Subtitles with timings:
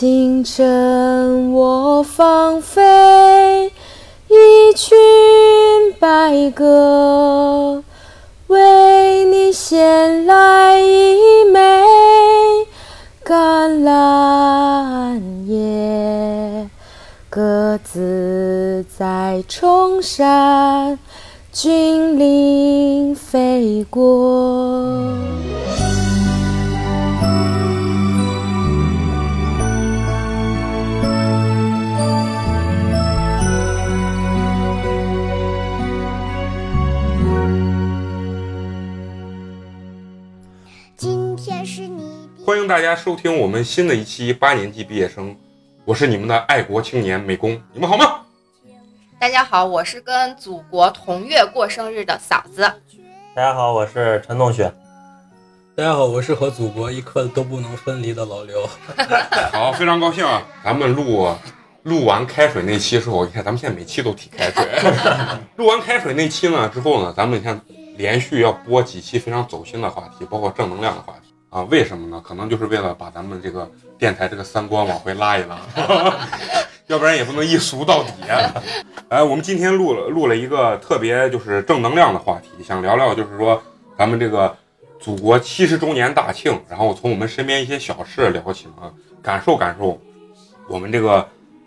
[0.00, 3.70] 清晨我放飞
[4.28, 4.96] 一群
[5.98, 7.84] 白鸽，
[8.46, 11.60] 为你衔来一枚
[13.22, 16.70] 橄榄叶。
[17.28, 20.98] 鸽子在崇山
[21.52, 25.14] 峻岭飞过。
[42.50, 45.36] 欢迎大家收听我们新的一期八年级毕业生，
[45.84, 48.22] 我是你们的爱国青年美工，你们好吗？
[49.20, 52.62] 大家好，我是跟祖国同月过生日的嫂子。
[53.36, 54.64] 大家好，我是陈同学。
[55.76, 58.68] 大家好，我是和祖国一刻都不能分离的老刘。
[59.54, 60.42] 好，非常高兴啊！
[60.64, 61.32] 咱们录
[61.84, 64.66] 录完开水那期之后，你看咱们现在每期都提开水。
[65.54, 67.60] 录完开水那期呢之后呢，咱们你看
[67.96, 71.19] 连续要播几期非常走心的话题，包括正能量的话题
[71.50, 71.62] 啊。
[71.64, 72.22] 为什么呢？
[72.24, 75.58] 可能就是为了把咱们这个电台这个三观往回拉一拉，
[76.88, 78.10] 要不然也不能一俗到底。
[79.08, 83.62] 哎，我们今天录了录了一个特别就是正能量的话题，想聊聊就是说
[83.98, 84.56] 咱们这个
[84.98, 88.90] 祖国七十周年大庆，然后从我们身边一些小事聊起啊，
[89.22, 90.00] 感受感受
[90.68, 91.26] 我们这个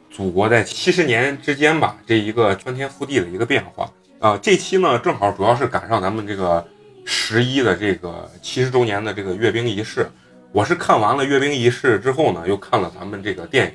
[0.10, 3.90] 祖国在七十年之间吧，这一个翻天覆地的一个变化
[4.20, 6.66] 啊、这期呢，正好主要是赶上咱们这个
[7.06, 10.10] 十一的这个七十周年的这个阅兵仪式。
[10.52, 13.72] 我是看完了阅兵仪式之后呢，又看了咱们这个电影《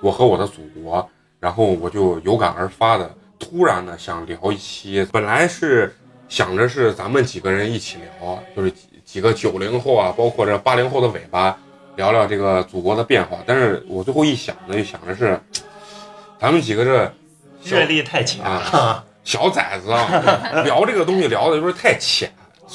[0.00, 0.98] 我和我的祖国》，
[1.38, 5.94] 然后我就有感而发的，突然呢想聊一期，本来是
[6.30, 11.54] 想着是咱们几个人一起聊，就是几几个九零后啊，包括这八零后的尾巴，
[11.96, 13.36] 聊聊这个祖国的变化。
[13.46, 15.38] 但是我最后一想呢，就想着是
[16.40, 17.14] 咱们几个这
[17.60, 22.30] 小阅历太浅啊小崽子啊，聊这个东西聊的有点太浅，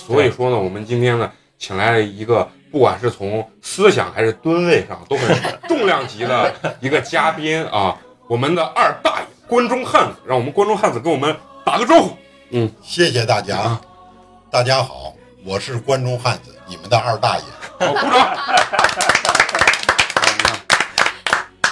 [0.07, 5.37] 所以说呢，我们今天呢，请来了一个不管是从思想还是吨位上都很
[5.67, 7.95] 重量级的一个嘉宾啊，
[8.27, 12.15] 我们的二大爷关中汉子，让我们关中汉子跟我们打个招呼。
[12.51, 13.79] 嗯谢谢大家，
[14.49, 15.13] 大家好，
[15.45, 17.43] 我是关中汉子，你们的二大爷。
[17.79, 18.37] 好，鼓掌。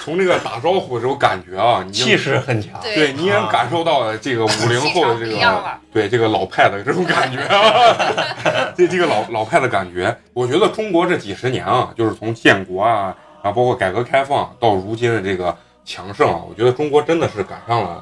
[0.07, 2.79] 从这个打招呼的时候感觉啊，你气势很强。
[2.81, 10.17] 对，你也感受到了这个五零后的这个对这个老派的这种感觉啊， 对这个老老派的感觉。
[10.31, 13.13] 我觉得中国这几十年啊，就是从建国啊，
[13.43, 15.53] 然后包括改革开放到如今的这个
[15.83, 18.01] 强盛啊，我觉得中国真的是赶上了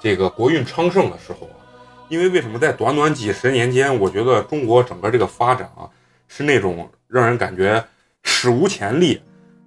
[0.00, 1.60] 这个国运昌盛的时候啊。
[2.08, 5.84] 因为为什么在短短几十年间，我觉得中国整个这个发展啊，
[6.28, 7.84] 是那种让人感觉
[8.22, 9.20] 史无前例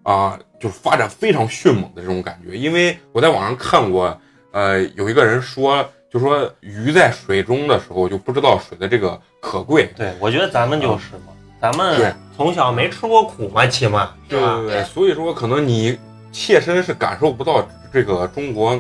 [0.06, 2.56] 啊，就是发展非常迅猛的这种感觉。
[2.56, 4.16] 因为我在网上看过，
[4.52, 9.92] 呃，有一个人说，就说鱼在水中的时候就不知道水的这个可贵。
[9.98, 14.40] 对，我觉得咱们就是嘛，咱对们从小没吃过苦嘛，起码对？
[14.40, 15.98] 对对，所以说可能你
[16.32, 18.80] 切身是感受不到这个中国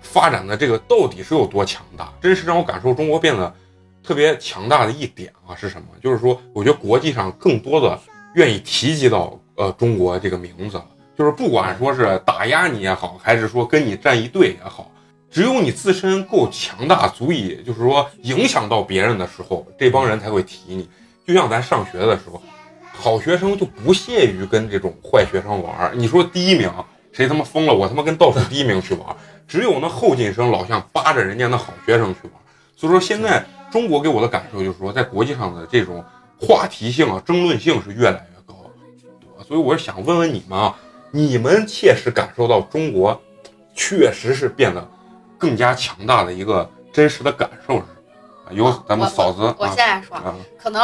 [0.00, 2.12] 发展的这个到底是有多强大。
[2.20, 3.54] 真实让我感受中国变得
[4.02, 5.86] 特别强大的一点啊是什么？
[6.02, 7.96] 就是说，我觉得国际上更多的
[8.34, 10.80] 愿意提及到呃中国这个名字，
[11.16, 14.90] 就是不管说是打压你也好，还是说跟你站一队也好。
[15.30, 20.88] 只有你自身够强大，足以就是说影响到别人的时候，这帮人才会提你。
[21.26, 22.42] 就像咱上学的时候，
[22.90, 25.92] 好学生就不屑于跟这种坏学生玩。
[25.94, 26.72] 你说第一名，
[27.12, 27.74] 谁他妈疯了？
[27.74, 29.14] 我他妈跟倒数第一名去玩。
[29.46, 32.32] 只有那后进生老想扒着人家那好学生去玩。
[32.74, 36.02] 所以说，现在中国给我的感受就是说，在国际上的这种
[36.40, 38.39] 话题性啊、争论性是越来越。
[39.50, 40.72] 所以我是想问问你们啊，
[41.10, 43.20] 你们切实感受到中国
[43.74, 44.88] 确实是变得
[45.36, 47.86] 更加强大的一个真实的感受是什
[48.46, 48.52] 么？
[48.52, 50.80] 由咱们嫂子我啊先来说，啊，可能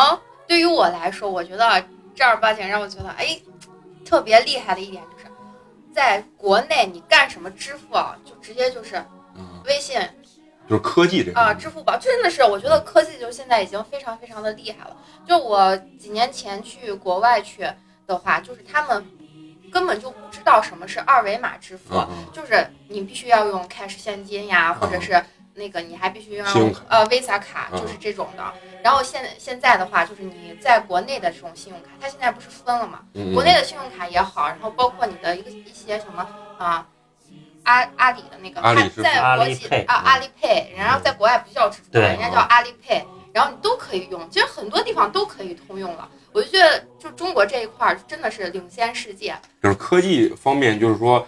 [0.49, 1.81] 对于我来说，我觉得
[2.13, 3.41] 正儿八经让我觉得，哎，
[4.05, 5.27] 特别厉害的一点就是，
[5.95, 8.97] 在国内你干什么支付啊，就直接就是
[9.37, 9.97] 嗯，微信
[10.69, 14.97] 就是科技这个啊、支付宝，真的是我觉得科技就现在已经非常非常的厉害了。
[15.25, 17.65] 就我几年前去国外去
[18.07, 19.05] 的话，就是他们
[19.73, 25.23] 根本就不知道什么是二维码支付，就是你必须要用 cash 现金呀，或者是
[25.55, 28.45] 那个你还必须要用信用卡呃 Visa 卡，嗯就是这种的。
[28.83, 33.01] 然后现现在的话，就是你在国内的这种信用卡，它现在不是分了嘛？
[33.15, 36.27] 嗯，国内的信用卡也好，然后包括你的一个一些什么
[36.59, 36.87] 啊。
[37.65, 46.09] 阿阿里的那个，它阿里支付在国际啊，阿里 Pay，然后在国外不叫支付宝，人家叫阿里 Pay，然后你都可以用，其实很多地方都可以通用了。
[46.31, 49.37] 我就觉得，就中国这一块儿真的是领先世界。
[49.63, 51.25] 就是科技方面，就是说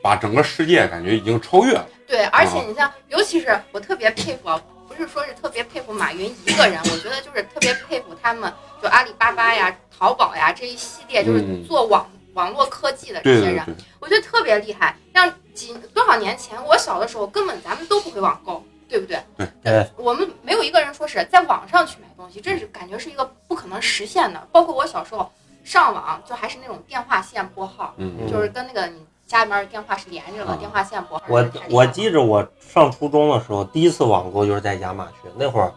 [0.00, 1.84] 把整个世界感觉已经超越了。
[2.06, 14.96] 对，而且你像，尤其是我特别佩服，啊，不是说是特别佩服马云一个人，我觉得就是特别佩服他们，就阿里巴巴呀、淘宝呀这一系列，就是嗯做网、网络科技的这些人，对对对，我觉得特别厉害。
[15.12, 19.18] 像几多少年前，我小的时候，根本咱们都不会网购，对不对？
[19.62, 24.40] 对，我们没有一个人说是在网上去买东西，这是感觉是一个不可能实现的。
[24.52, 25.30] 包括我小时候
[25.64, 31.24] 上网，就还是那种电话线拨号，嗯嗯就是跟那个你家里面的电话是连着的，啊电话线拨号。
[31.28, 35.72] 我我记着我上初中的时候，第一次网购就是在亚马逊，那会儿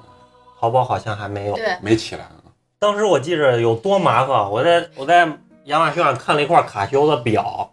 [0.59, 1.55] 淘宝好像还没有。
[1.55, 2.31] 对，没起来啊。
[2.77, 5.27] 当时我记着有多麻烦，我在我在
[5.65, 7.71] 亚马逊上看了一块卡西欧的表，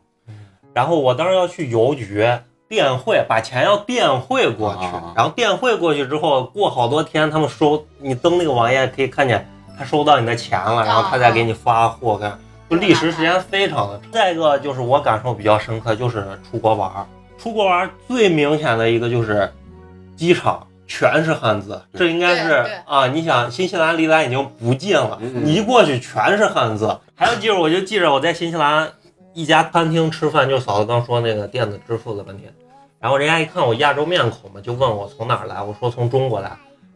[0.72, 2.26] 然后我当时要去邮局
[2.68, 9.48] 电汇，把钱要电汇过去啊，然后电汇过去之后，过好多天他们收，你登那个网页可以看见
[9.78, 14.10] 他收到你的钱了，然后他再给你发货，看就历时时间非常的长。
[14.12, 17.06] 再一个就是我感受比较深刻，就是出国玩儿，
[17.38, 19.52] 出国玩儿最明显的一个就是
[20.16, 20.66] 机场。
[20.88, 23.08] 全是汉字，这应该是啊！
[23.08, 26.96] 你想，新西兰离咱已经不近了，你一过去全是汉字。
[27.16, 28.88] 还有记着，我就记着我在新西兰
[29.36, 32.44] 一家餐厅吃饭，就嫂子刚说那个电子支付的问题，
[32.98, 36.50] 然后人家一看我亚洲面孔嘛，就问我从哪儿来，我说从中国来，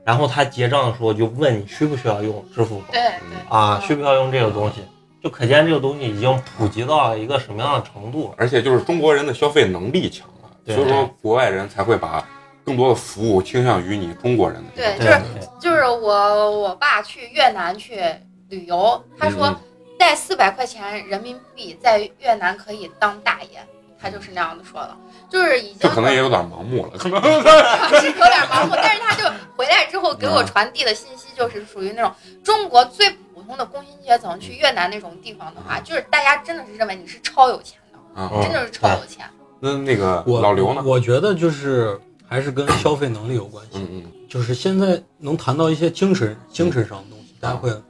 [0.06, 2.84] 然后他结账的时候就问你需不需要用支付宝。
[2.92, 3.10] 对对。
[3.50, 4.76] 啊，嗯需不需要用这个东西，
[5.22, 8.28] 就可见这个东西已经普及到了一个什么样的程度。
[8.28, 8.34] 了。
[8.38, 12.26] 而且就是中国人的消费能力强了，所以说国外人才会把
[12.64, 14.70] 更多的服务倾向于你中国人的。
[14.74, 18.02] 对就是就是我我爸去越南去
[18.48, 19.56] 旅游，他说嗯
[20.00, 23.60] 带四百块钱人民币在越南可以当大爷，
[24.00, 24.96] 他就是那样子说的，
[25.28, 27.20] 就是已经这可能也有点盲目了，可能
[28.00, 32.10] 是有点盲目，但是他就回来之后给我传递的信息就是属于那种
[32.42, 39.28] 中国最普通的工薪阶层去越南那种地方的话，就是大家真的是认为你是超有钱的，真的是超有钱。
[39.60, 40.82] 那那个我老刘呢？
[40.82, 43.72] 我觉得就是还是跟消费能力有关系。
[43.74, 47.82] 嗯嗯就是现在能谈到一些精神精神上的东西，大家会会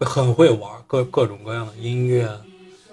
[0.00, 2.28] 很会玩各各种各样的音乐，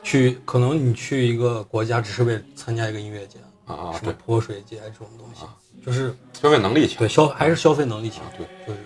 [0.04, 5.56] 去可能你去一个国家只是为了参加一个音乐节，啊啊，什么对，泼水节这种东西啊，
[5.86, 7.00] 就是消费能力强。
[7.00, 7.08] 对。
[7.08, 8.80] 消还是消费能力强，对，就是。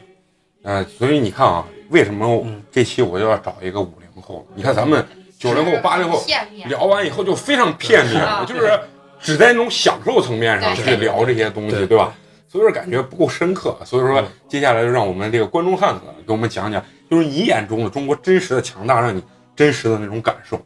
[0.63, 2.61] 呃，所以你看啊，为什么嗯。
[2.71, 4.45] 这期我就要找一个五零后？
[4.53, 5.05] 你看咱们
[5.39, 6.21] 九零后、八零后，
[6.67, 8.79] 聊完以后就非常片面就是
[9.21, 12.13] 只在那种享受层面上去聊这些东西，对对吧？
[12.47, 14.27] 所以说感觉不够深刻，所以说嗯。
[14.47, 19.21] 接下来就让我们这个关中汉子给我们讲讲，就是你眼中的中国真实的强大，让你
[19.55, 20.57] 真实的那种感受。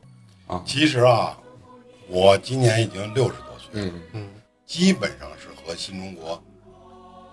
[0.48, 0.62] 啊。
[0.66, 1.38] 其实啊，
[2.08, 4.30] 我今年已经六十多岁，嗯，嗯，
[4.66, 6.42] 基本上是和新中国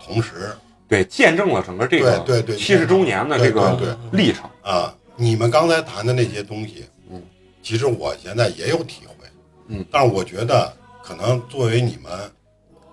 [0.02, 0.50] 同时
[0.88, 4.20] 对，见证了整个这个对对对七十周年的这个对对对。
[4.24, 4.48] 历程。
[4.62, 4.94] 啊。
[5.20, 7.20] 你们刚才谈的那些东西，嗯，
[7.60, 9.26] 其实我现在也有体会，
[9.66, 12.30] 嗯，但是我觉得可能作为你们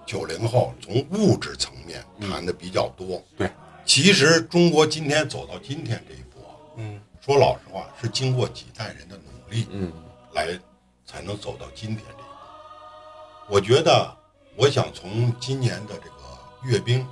[0.05, 3.21] 九零后，从物质层面谈的比较多。
[3.37, 3.49] 对，
[3.85, 9.91] 其实中国今天走到今天这一步啊，嗯说老实话，是经过几代人的努力嗯
[10.33, 10.47] 来
[11.05, 13.53] 才能走到今天这一步。
[13.53, 14.15] 我觉得，
[14.55, 16.15] 我想从今年的这个
[16.63, 17.05] 阅兵，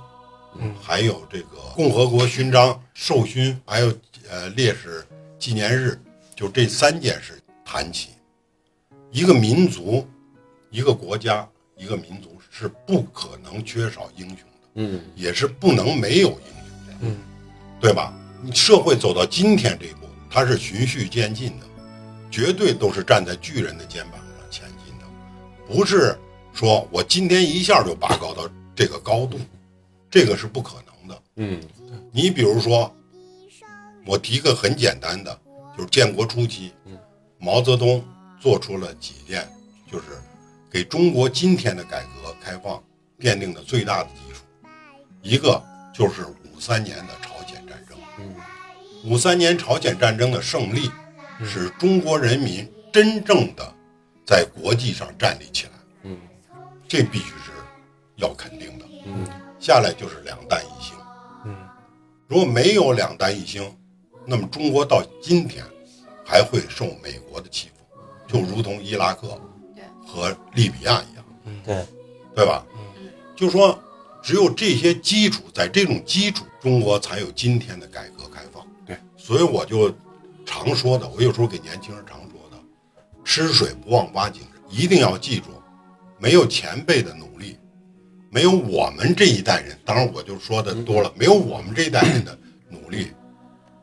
[0.56, 3.92] 嗯还有这个共和国勋章授勋，还有
[4.30, 5.04] 呃烈士
[5.38, 6.00] 纪念日，
[6.36, 8.10] 就这三件事谈起。
[9.10, 10.04] 一个民族、
[10.70, 16.94] 一个国家、一个民族是不可能缺少英雄的，嗯也是不能没有英雄的。
[17.02, 17.16] 嗯
[17.80, 18.14] 对吧？
[18.42, 21.66] 你社会走到今天这一步，它是循序渐进的，
[22.30, 25.04] 绝对都是站在巨人的肩膀上前进的，
[25.66, 26.18] 不是
[26.52, 29.38] 说我今天一下就拔高到这个高度，
[30.10, 31.22] 这个是不可能的。
[31.36, 31.60] 嗯
[32.12, 32.94] 你比如说，
[34.06, 35.38] 我提个很简单的，
[35.76, 36.96] 就是建国初期嗯，
[37.38, 38.02] 毛泽东
[38.40, 39.46] 做出了几件，
[39.90, 40.04] 就是
[40.74, 42.82] 给中国今天的改革开放
[43.20, 44.42] 奠定的最大的基础。
[45.22, 45.62] 一个
[45.94, 47.96] 就是五三年的朝鲜战争。
[48.18, 48.34] 嗯
[49.04, 50.90] 五三年朝鲜战争的胜利，
[51.44, 53.72] 使中国人民真正的
[54.26, 56.18] 在国际上站立起来，嗯
[56.88, 57.52] 这必须是
[58.16, 58.84] 要肯定的。
[59.06, 59.24] 嗯
[59.60, 60.96] 下来就是两弹一星。
[61.44, 61.56] 嗯
[62.26, 63.62] 如果没有两弹一星，
[64.26, 65.64] 那么中国到今天
[66.26, 69.38] 还会受美国的欺负，就如同伊拉克对
[70.14, 71.84] 和利比亚一样，嗯对，
[72.36, 72.64] 对吧？
[72.76, 73.76] 嗯就说
[74.22, 78.64] 只有这些基础，在这种基础，中国才有今天的改革开放。
[78.86, 79.92] 对，所以我就
[80.46, 82.56] 常说的，我有时候给年轻人常说的，
[83.24, 85.46] 吃水不忘挖井人，一定要记住，
[86.16, 87.58] 没有前辈的努力，
[88.30, 93.08] 没有我们这一代人，当然我就说的多了，没有我们这一代人的努力，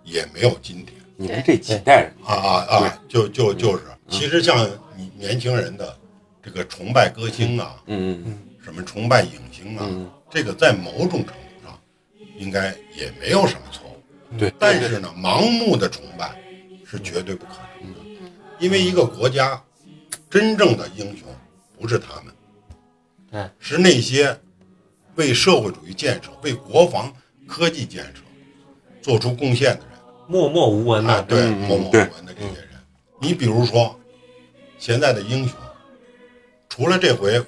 [0.06, 0.96] 也没有今天。
[1.18, 3.02] 你们这几代人，啊啊啊！
[3.08, 5.96] 就就就是，其实像你年轻人的
[6.44, 11.80] 这个崇拜歌星啊，嗯嗯什么崇拜影星啊，嗯，这个在某种程度上
[12.38, 14.38] 应该也没有什么错误。
[14.38, 16.34] 对，但是呢，盲目的崇拜
[16.86, 18.00] 是绝对不可能的，
[18.60, 19.62] 因为一个国家
[20.30, 21.28] 真正的英雄
[21.78, 22.34] 不是他们，
[23.30, 24.36] 对，是那些
[25.16, 27.14] 为社会主义建设、为国防
[27.46, 28.22] 科技建设
[29.02, 30.00] 做出贡献的人。
[30.28, 32.70] 默默无闻啊，的，对，嗯默默无闻的这些人，
[33.20, 34.00] 你比如说，
[34.80, 35.58] 现在的英雄，
[36.72, 37.44] 除了这回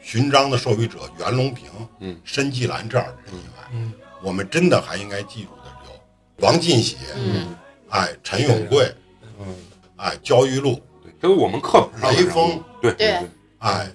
[0.00, 1.68] 勋章的授予者袁隆平、
[1.98, 3.92] 嗯申纪兰这样的人以外，嗯
[4.22, 7.52] 我们真的还应该记住的有王进喜，嗯
[7.88, 8.94] 哎，陈永贵，
[9.40, 9.56] 嗯，
[9.96, 13.90] 哎，焦裕禄，对，这是我们课本上雷锋，对对对，哎，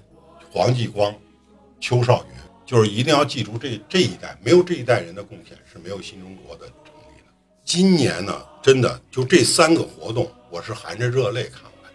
[0.51, 1.15] 黄继光、
[1.79, 2.35] 邱少云，
[2.65, 7.31] 就是一定要记住这这一代，没有这一代人的贡献是没有新中国的成立的。
[7.63, 11.89] 今年呢，真的就这三个活动，我是含着热泪看完的，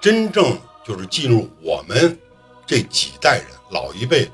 [0.00, 0.56] 真正
[0.88, 2.18] 就是进入我们
[2.66, 4.26] 这几代人老一辈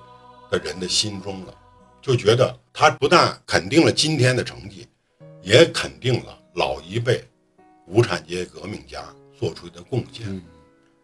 [0.49, 1.54] 的人的心中了，
[2.00, 4.87] 就觉得他不但肯定了今天的成绩，
[5.42, 7.25] 也肯定了老一辈
[7.88, 9.02] 无产阶级革命家
[9.37, 10.28] 做出的贡献。
[10.28, 10.40] 嗯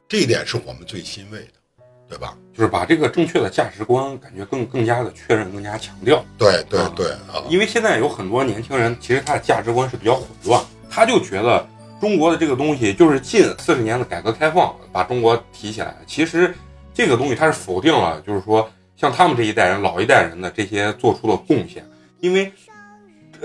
[0.08, 2.36] 这一点是我们最欣慰的，对吧？
[2.52, 6.24] 就是把这个正确的价值观感觉更更加的确认，更加强调。
[6.36, 11.64] 对对啊对啊，因为现在有很多年轻人，其实他的价值观是比较混乱，他就觉得
[12.00, 15.94] 中国的这个东西就是近四十年的改革开放把中国提起来。
[16.06, 16.54] 其实
[16.94, 21.86] 这个东西它是否定了，就是说像他们这一代人、老一代人的这些做出的贡献，
[22.20, 22.50] 因为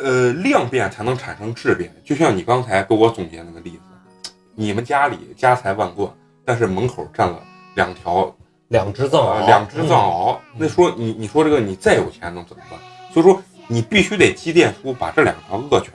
[0.02, 1.94] 呃量变才能产生质变。
[2.04, 6.10] 就像你刚才给我总结那个例子，你们家里家财万贯，
[6.44, 7.42] 但是门口站了
[7.76, 8.34] 两条
[8.70, 12.80] 两只藏獒，啊两只藏獒，那说你你说这个你再有钱能怎么办？
[13.14, 15.94] 所以说你必须得积淀出把这两条恶犬，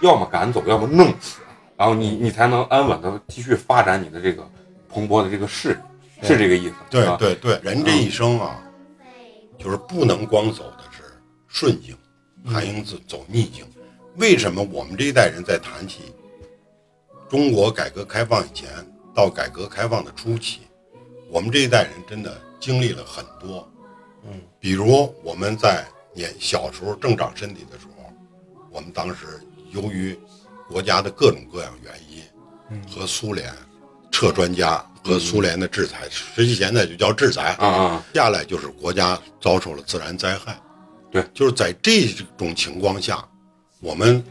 [0.00, 1.40] 要么赶走，要么弄死，
[1.82, 4.48] 然后你你才能安稳的继续发展你的这个
[4.88, 5.76] 蓬勃的这个事
[6.22, 6.74] 业，是这个意思。
[6.88, 8.62] 对啊对对，人这一生啊，
[9.58, 11.02] 就是不能光走的是
[11.48, 11.96] 顺境，
[12.46, 13.66] 还应自走逆境。
[14.14, 16.14] 为什么我们这一代人在谈起
[17.28, 18.68] 中国改革开放以前
[19.12, 20.60] 到改革开放的初期，
[21.28, 23.68] 我们这一代人真的经历了很多。
[24.22, 25.84] 嗯，比如我们在
[26.14, 28.08] 年小时候正长身体的时候，
[28.70, 29.40] 我们当时
[29.72, 30.16] 由于
[30.72, 33.52] 国家的各种各样原因，和苏联
[34.10, 37.54] 撤专家和苏联的制裁，实际现在就叫制裁。
[37.58, 40.58] 啊啊，下来就是国家遭受了自然灾害，
[41.10, 42.06] 对，就是在这
[42.38, 43.22] 种情况下，
[43.80, 44.24] 我们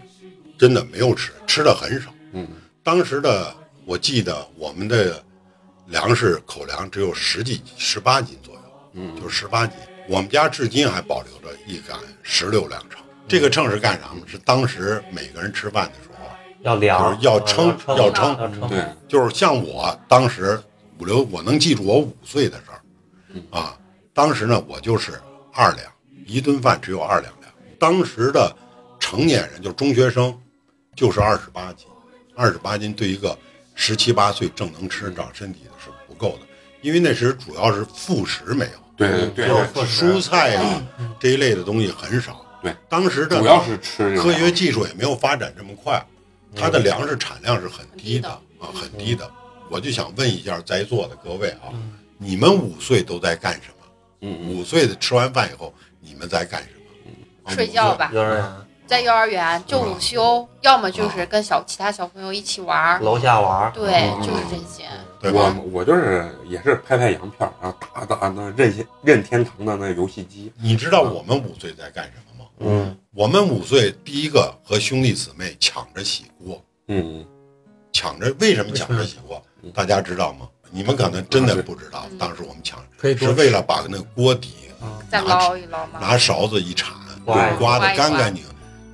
[0.57, 2.12] 真的没有吃，吃的很少。
[2.33, 2.48] 嗯，
[2.81, 3.55] 当时的
[3.86, 5.24] 我记得我们的
[5.88, 8.62] 粮食口粮只有十几、十八斤左右，
[8.93, 9.77] 嗯就是十八斤。
[10.10, 13.00] 我们家至今还保留着一杆十六两秤。
[13.27, 14.24] 这个秤是干啥呢？
[14.25, 16.11] 是当时每个人吃饭的时候，
[16.62, 20.62] 要量，就是要称啊要要称要称，对，就是像我当时
[21.00, 23.77] 五六，我能记住我五岁的时候，啊，
[24.13, 25.20] 当时呢我就是
[25.53, 25.91] 二两，
[26.25, 27.51] 一顿饭只有二两粮。
[27.80, 28.56] 当时的
[29.00, 30.38] 成年人，就是中学生，
[30.96, 31.88] 就是二十八斤，
[32.36, 33.36] 二十八斤对一个
[33.74, 36.46] 十七八岁正能吃长身体的是不够的，
[36.82, 40.84] 因为那时主要是副食没有，对对对就是对，蔬菜啊
[41.20, 42.46] 这一类的东西很少。
[42.62, 46.06] 对，当时的主要是吃这科学技术也没有发展这么快，
[46.55, 48.29] 它的粮食产量是很低的
[48.60, 49.29] 啊，很低的。
[49.70, 51.72] 我就想问一下在座的各位啊，
[52.17, 53.86] 你们五岁都在干什么？
[54.22, 57.12] 嗯嗯，五岁的吃完饭以后，你们在干什么？
[57.43, 57.96] 啊睡觉。
[57.96, 58.46] 吧，幼儿园
[58.86, 64.84] 在幼儿园就午休，要么就是跟小其他小朋友一起玩儿，楼下玩儿，对，嗯就是这些。
[65.22, 65.55] 对吧？
[65.58, 70.51] 我我就是也是拍拍洋片儿，然后打打那任天任天堂的那游戏机。
[70.60, 72.30] 你知道我们五岁在干什么吗？
[72.63, 77.25] 嗯，我们五岁第一个和兄弟姊妹抢着洗锅，嗯，
[77.91, 79.44] 抢着为什么抢着洗锅？
[79.74, 80.48] 大家知道吗？
[80.72, 82.80] 你们可能真的不知道，当时我们抢
[83.18, 84.53] 是为了把那个锅底
[85.10, 86.00] 再捞一捞嘛。
[86.00, 88.44] 拿勺子一铲，刮的干干净。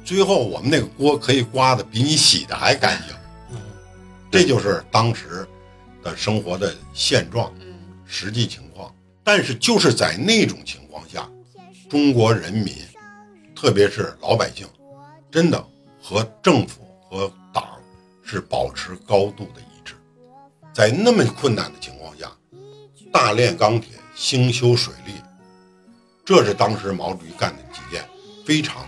[0.03, 3.15] 最后我们那个锅可以刮的比你洗的还干净。
[4.31, 5.47] 这就是当时
[6.03, 8.93] 的生活的现状、嗯，实际情况。
[9.23, 11.29] 但是就是在那种情况下，
[11.89, 12.73] 中国人民，
[13.59, 14.67] 特别是老百姓，
[15.31, 15.59] 真的
[15.99, 17.81] 和政府和党
[18.23, 19.95] 是保持高度的一致。
[20.71, 22.31] 在那么困难的情况下，
[23.11, 25.13] 大炼钢铁，兴修水利，
[26.23, 28.07] 这是当时毛主席干的几件
[28.45, 28.85] 非常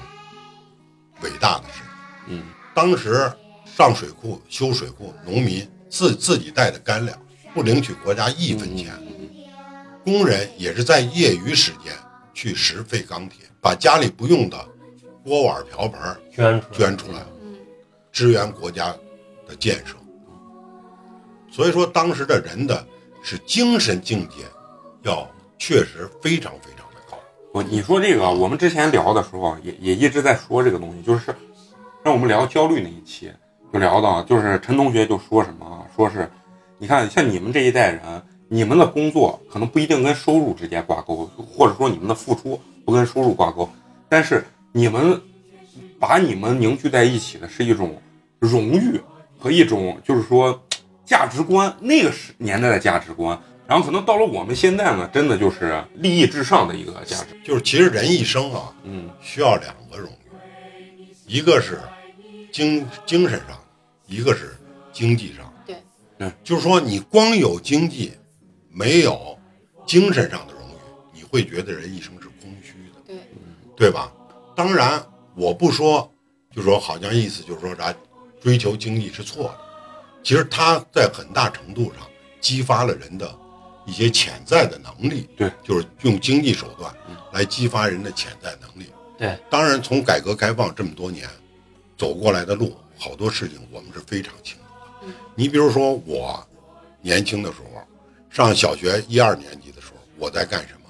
[1.24, 1.82] 伟大的事。
[2.28, 2.44] 嗯，
[2.76, 3.28] 当时
[3.66, 7.20] 上水库修水库，农民自自己带的干粮，
[7.56, 8.94] 不领取国家一分钱。
[10.06, 11.92] 工人也是在业余时间
[12.36, 14.58] 去拾废钢铁，把家里不用的
[15.24, 16.00] 锅碗瓢盆
[16.32, 17.56] 捐出来捐出来，嗯，
[18.12, 18.96] 支援国家
[19.48, 19.96] 的建设。
[21.52, 22.86] 所以说，当时的人的
[23.22, 24.46] 是精神境界，
[25.02, 27.18] 要确实非常非常的高。
[27.54, 31.36] 我你说这个，我们之前聊的时候也也一直在说这个东西，就是
[32.04, 33.32] 让我们聊焦虑那一期，
[33.74, 36.32] 就聊到就是陈同学就说什么，说是
[36.78, 38.02] 你看像你们这一代人，
[38.48, 42.60] 你们的工作可能不一定跟收入直接挂钩，或者说你们的付出
[42.90, 43.70] 不跟收入挂钩，
[44.10, 45.22] 但是你们
[46.00, 48.02] 把你们凝聚在一起的是一种
[48.40, 49.00] 荣誉
[49.38, 50.60] 和一种就是说
[51.06, 53.40] 价值观，那个时年代的价值观。
[53.68, 57.40] 然后可能到了我们现在呢，真的就是利益至上的一个价值。
[57.46, 61.80] 就是其实人一生啊，嗯需要两个荣誉，一个是
[62.52, 63.56] 精精神上，
[64.08, 64.58] 一个是
[64.92, 65.54] 经济上。
[65.68, 65.76] 对，
[66.18, 68.14] 嗯，就是说你光有经济，
[68.72, 69.38] 没有
[69.86, 70.74] 精神上的荣誉，
[71.14, 72.19] 你会觉得人一生
[73.80, 74.12] 对吧？
[74.58, 75.02] 当然，
[75.36, 76.12] 我不说，
[76.54, 77.96] 就说好像意思就是说啥
[78.42, 79.60] 追求经济是错的，
[80.22, 82.06] 其实它在很大程度上
[82.42, 83.34] 激发了人的
[83.86, 85.30] 一些潜在的能力。
[85.38, 86.94] 对，就是用经济手段
[87.32, 88.92] 来激发人的潜在能力。
[89.18, 91.30] 对，当然，从改革开放这么多年
[91.98, 95.08] 走过来的路，好多事情我们是非常清楚的。
[95.08, 96.46] 嗯你比如说，我
[97.02, 97.82] 年轻的时候，
[98.30, 100.90] 上小学一二年级的时候，我在干什么？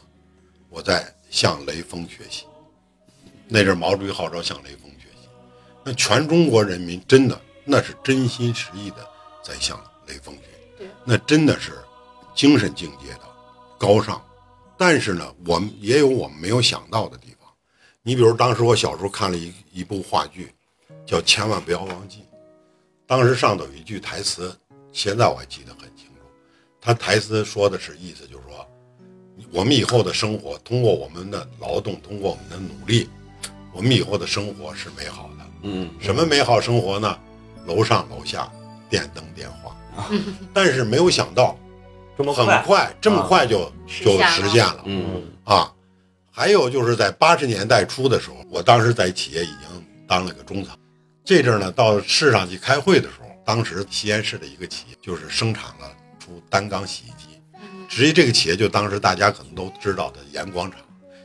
[0.71, 2.45] 我在向雷锋学习。
[3.49, 5.27] 那阵儿毛主席号召向雷锋学习，
[5.83, 8.97] 那全中国人民真的那是真心实意的
[9.43, 9.75] 在向
[10.07, 11.73] 雷锋学习对，那真的是
[12.35, 13.21] 精神境界的
[13.77, 14.21] 高尚。
[14.77, 17.49] 但是呢，我们也有我们没有想到的地方。
[18.01, 20.53] 你比如当时我小时候看了一一部话剧，
[21.05, 22.19] 叫《千万不要忘记》，
[23.05, 24.55] 当时上头有一句台词，
[24.93, 26.21] 现在我还记得很清楚。
[26.79, 28.65] 他台词说的是意思就是说，
[29.51, 33.09] 我们以后的生活通过我们的劳动，通过我们的努力，
[33.73, 35.45] 我们以后的生活是美好的。
[35.63, 37.17] 嗯什么美好生活呢？
[37.65, 38.49] 楼上楼下，
[38.89, 39.75] 电灯电话。
[40.53, 41.57] 但是没有想到，
[42.17, 45.71] 这么快，快这么快就就实现了嗯啊！
[46.31, 50.73] 还有就是在八十年代初的时候，我当时在企业已经当了个中层，
[51.25, 60.79] 这阵儿呢到市上去开会的时候，当时西安市的一个企业就是生产了出单缸洗衣机，嗯至于这个企业就当时大家可能都知道的盐广场，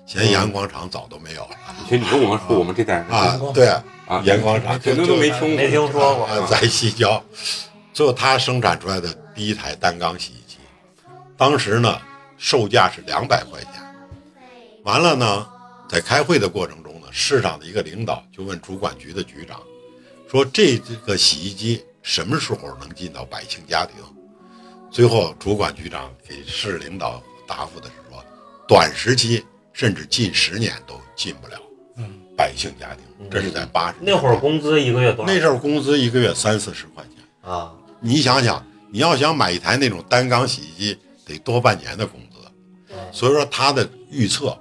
[0.06, 1.50] 现在盐广场早都没有了
[1.88, 3.68] 其实你跟我们说，我们这代人啊，对，
[4.06, 6.26] 啊，阳广场肯定都没听没听说过。
[6.26, 7.22] 啊，在西郊，
[7.92, 10.58] 最后他生产出来的第一台单缸洗衣机，
[11.36, 11.98] 当时呢
[12.36, 13.70] 售价是两百块钱。
[14.84, 15.46] 完了呢，
[15.88, 19.58] 在开会的过程中呢，市场的一个领导就问主管局的局长，
[20.30, 23.96] 说这个洗衣机什么时候能进到百姓家庭？
[24.90, 28.22] 最后主管局长给市领导答复的是说，
[28.68, 31.60] 短时期甚至近十年都进不了
[32.34, 33.28] 百姓家庭。
[33.30, 35.32] 这是在八十那会儿工资一个月多少？
[35.32, 42.38] 那阵儿工资一个月三四十块钱，啊，你想想，你要想买一台那种单缸洗衣机，得多半年的工资。
[42.88, 44.56] 对，所以说他的预测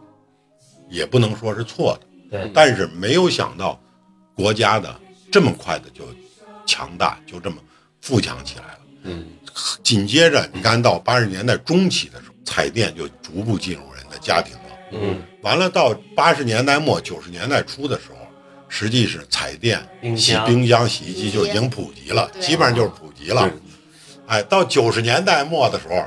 [0.89, 3.79] 也不能说是错的，对，但是没有想到
[4.35, 4.99] 国家的
[5.31, 6.05] 这么快的就
[6.65, 7.57] 强大，就这么
[8.01, 8.79] 富强起来了。
[9.03, 9.25] 嗯
[9.83, 14.62] 紧接着，你看到八十年代中期的时候，彩电就逐步进入人的家庭了。
[14.93, 15.21] 嗯。
[15.41, 18.27] 完了，到八十年代末九十年代初的时候，
[18.69, 19.79] 实际是彩电、
[20.17, 23.51] 洗冰箱、洗衣机就已经普及了，基本上就是普及了。
[24.25, 26.05] 哎，到九十年代末的时候，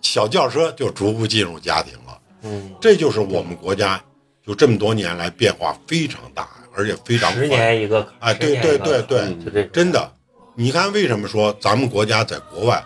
[0.00, 2.18] 小轿车就逐步进入家庭了。
[2.42, 4.02] 嗯，这就是我们国家
[4.46, 7.56] 就这么多年来变化非常大，而且非常十快。
[7.58, 10.10] 年一个，哎，对对对对，嗯真的，
[10.56, 12.82] 你看为什么说咱们国家在国外，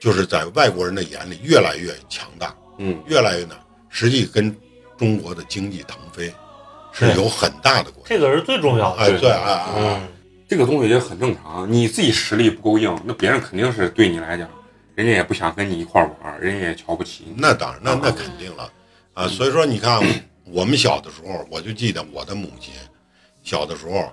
[0.00, 2.98] 就是在外国人的眼里越来越强大，嗯。
[3.06, 4.56] 越来越难，实际跟
[4.98, 6.30] 中国的经济腾飞
[6.92, 8.08] 是有很大的关系。
[8.08, 9.02] 这个是最重要的。
[9.02, 10.00] 哎，对，哎哎
[10.48, 11.70] 这个东西也很正常。
[11.70, 14.48] 你自己实力不够硬，那别人肯定是对你来讲，
[14.94, 17.34] 人家也不想跟你一块玩，人家也瞧不起你。
[17.36, 18.70] 那当然，那那肯定了
[19.14, 19.28] 啊。
[19.28, 20.00] 所以说，你看
[20.44, 22.72] 我们小的时候，我就记得我的母亲
[23.42, 24.10] 小的时候，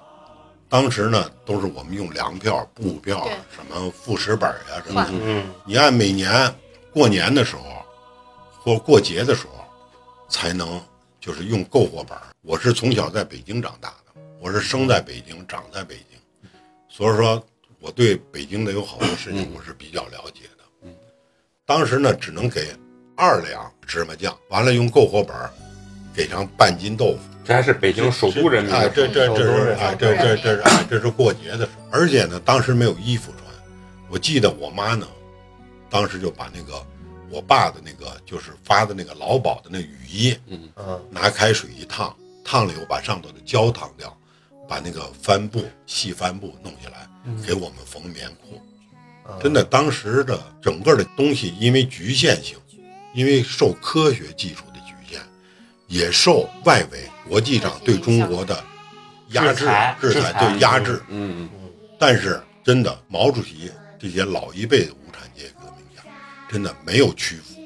[0.68, 5.12] 当时呢都是我们用粮票、布票、什么副食本呀、什么的。
[5.14, 6.54] 嗯，你按每年
[6.92, 7.64] 过年的时候
[8.62, 9.65] 或过节的时候，
[10.28, 10.82] 才能
[11.20, 12.24] 就是用够货本儿。
[12.42, 16.20] 我是从小在北京长大的，我是生在北京，长在北京，
[16.88, 17.44] 所以说
[17.80, 20.90] 我对北京的有好多事情我是比较了解的。
[21.66, 22.76] 当时呢只能给
[23.16, 25.50] 二两芝麻酱，完了用篝火本儿
[26.14, 27.20] 给上半斤豆腐。
[27.44, 33.54] 这还是北京首都人民哎，的这这这是哎，这这这是哎，这是过节的时候，而且呢，当时没有衣服穿。
[34.10, 35.08] 我记得我妈呢，
[35.90, 36.84] 当时就把那个
[37.30, 40.70] 我爸的那个就是发的那个劳保的那雨衣，嗯，
[41.10, 44.16] 拿开水一烫，烫了以后把上头的胶烫掉，
[44.68, 47.08] 把那个帆布细帆布弄下来，
[47.46, 48.62] 给我们缝棉裤。
[49.42, 52.58] 真的，当时的整个的东西因为局限性，
[53.14, 55.20] 因为受科学技术的局限，
[55.88, 58.64] 也受外围国际上对中国的
[59.30, 59.66] 压制
[60.00, 61.02] 制裁、对压制。
[61.08, 65.55] 嗯嗯，但是真的，毛主席这些老一辈的无产阶级
[66.56, 67.60] 真的没有屈服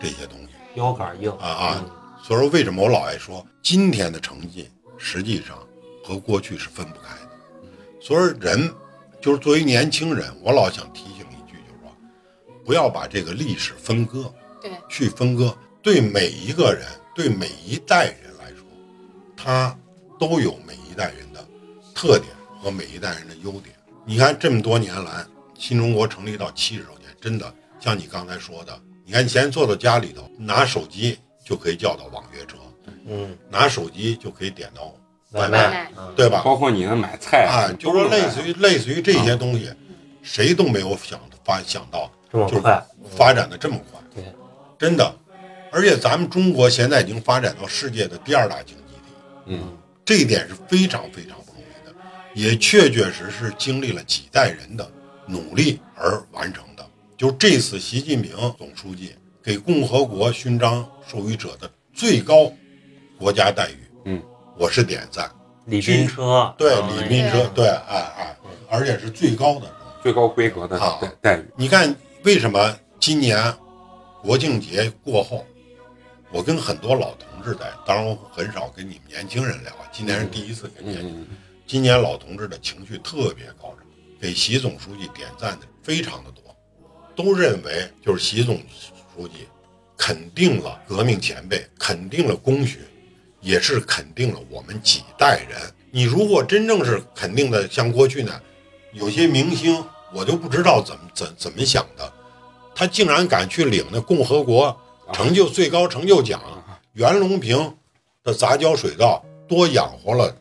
[0.00, 1.84] 这些东西腰杆硬啊啊！
[2.22, 5.58] 所以说，为什么我老爱说，今天的成绩实际上
[6.04, 7.30] 和过去是分不开的。
[8.00, 8.72] 所以说人
[9.20, 11.92] 就是作为年轻人，我老想提醒一句，就是说，
[12.64, 15.52] 不要把这个历史分割，对，去分割。
[15.82, 18.64] 对每一个人，对每一代人来说，
[19.36, 19.76] 他
[20.16, 21.44] 都有每一代人的
[21.92, 23.74] 特点和每一代人的优点。
[24.06, 25.26] 你看这么多年来，
[25.58, 32.56] 新中国成立到七十周年，真的像你刚才说的，你看你现在坐到家里头，拿手机就可以叫到网约车，
[33.06, 34.94] 嗯，拿手机就可以点到
[35.32, 36.42] 外外卖，对吧？
[36.44, 39.68] 包括你的买菜啊，就说类似于类似于这些东西，
[40.22, 44.24] 谁都没有想发想到就是这么快，发展的这么快，对，
[44.78, 45.12] 真的。
[45.72, 49.12] 而且咱们中国现在已经发展到世界的第二大经济体，
[49.46, 51.92] 嗯，这一点是非常非常不容易的，
[52.34, 54.88] 也确确实实经历了几代人的
[55.26, 56.86] 努力而完成的。
[57.22, 62.52] 就这次习近平总书记给共和国勋章授予者的最高
[63.16, 64.20] 国家待遇，嗯，
[64.58, 65.30] 我是点赞。
[65.66, 68.36] 礼宾车，对嗯礼宾车，对，哎哎，
[68.68, 69.72] 而且是最高的。
[70.02, 71.44] 最高规格的啊待待遇。
[71.56, 73.54] 你看，为什么今年
[74.20, 75.46] 国庆节过后，
[76.32, 81.20] 我跟很多老同志在，当然我很少跟你们年轻人聊，今年是第一次跟年轻人。
[81.30, 81.36] 嗯，
[81.68, 83.86] 今年老同志的情绪特别高涨，
[84.20, 86.41] 给习总书记点赞的非常的多，
[87.14, 88.56] 都认为就是习总
[89.16, 89.46] 书记
[89.96, 92.80] 肯定了革命前辈，肯定了功勋，
[93.40, 95.58] 也是肯定了我们几代人。
[95.90, 98.40] 你如果真正是肯定的，像过去呢，
[98.92, 102.12] 有些明星我就不知道怎么怎怎么想的，
[102.74, 104.76] 他竟然敢去领那共和国
[105.12, 106.40] 成就最高成就奖，
[106.94, 107.76] 袁隆平
[108.24, 110.34] 的杂交水稻多养活了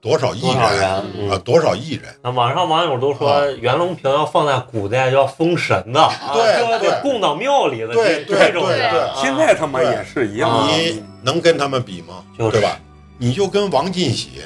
[0.00, 1.30] 多少亿人？
[1.30, 1.38] 啊？
[1.44, 2.04] 多少亿人？
[2.22, 6.64] 那网上网友都说袁隆平要放在古代要封神的，啊对。
[6.64, 8.90] 就要给对供到庙里的对对这这种人。
[8.90, 9.22] 对。
[9.22, 10.68] 现在他妈也是一样。
[10.68, 12.24] 你能跟他们比吗？
[12.38, 12.52] 就是。
[12.52, 12.80] 对吧？
[13.18, 14.42] 你就跟王进喜、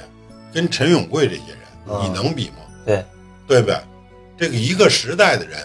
[0.52, 2.00] 跟陈永贵这些人，啊。
[2.02, 2.56] 你能比吗？
[2.86, 3.04] 对，
[3.46, 3.76] 对不对？
[4.38, 5.58] 这个一个时代的人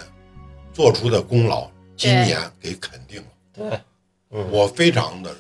[0.73, 3.79] 做出的功劳，今年给肯定了，对，
[4.31, 5.31] 嗯，我非常的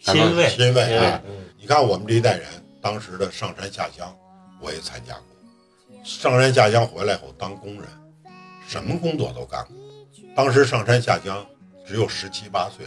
[0.00, 0.48] 欣慰。
[0.48, 1.20] 欣慰啊！
[1.28, 1.34] 嗯。
[1.60, 2.44] 你看我们这一代人
[2.80, 4.16] 当时的上山下乡，
[4.60, 5.24] 我也参加过。
[6.04, 7.84] 上山下乡回来后当工人，
[8.66, 9.76] 什么工作都干过。
[10.34, 11.44] 当时上山下乡
[11.86, 12.86] 只有十七八岁，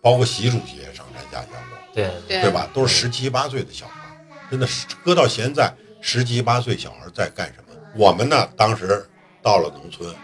[0.00, 1.78] 包括习主席也上山下乡过。
[1.92, 2.50] 对，对对？
[2.50, 2.68] 吧？
[2.72, 4.16] 都是十七八岁的小孩，
[4.50, 7.74] 真的是搁到现在，十七八岁小孩在干什么？
[7.94, 9.04] 我们呢，当时
[9.42, 10.14] 到了农村，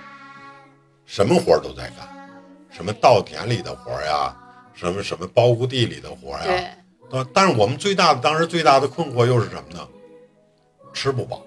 [1.04, 2.30] 什么活儿都在干，
[2.70, 4.34] 什么稻田里的活儿呀，
[4.74, 6.70] 什么什么包谷地里的活儿呀，对，
[7.10, 7.30] 对吧？
[7.32, 9.88] 但是我们最大的当时最大的困惑又是什么呢？
[10.92, 11.44] 吃不饱，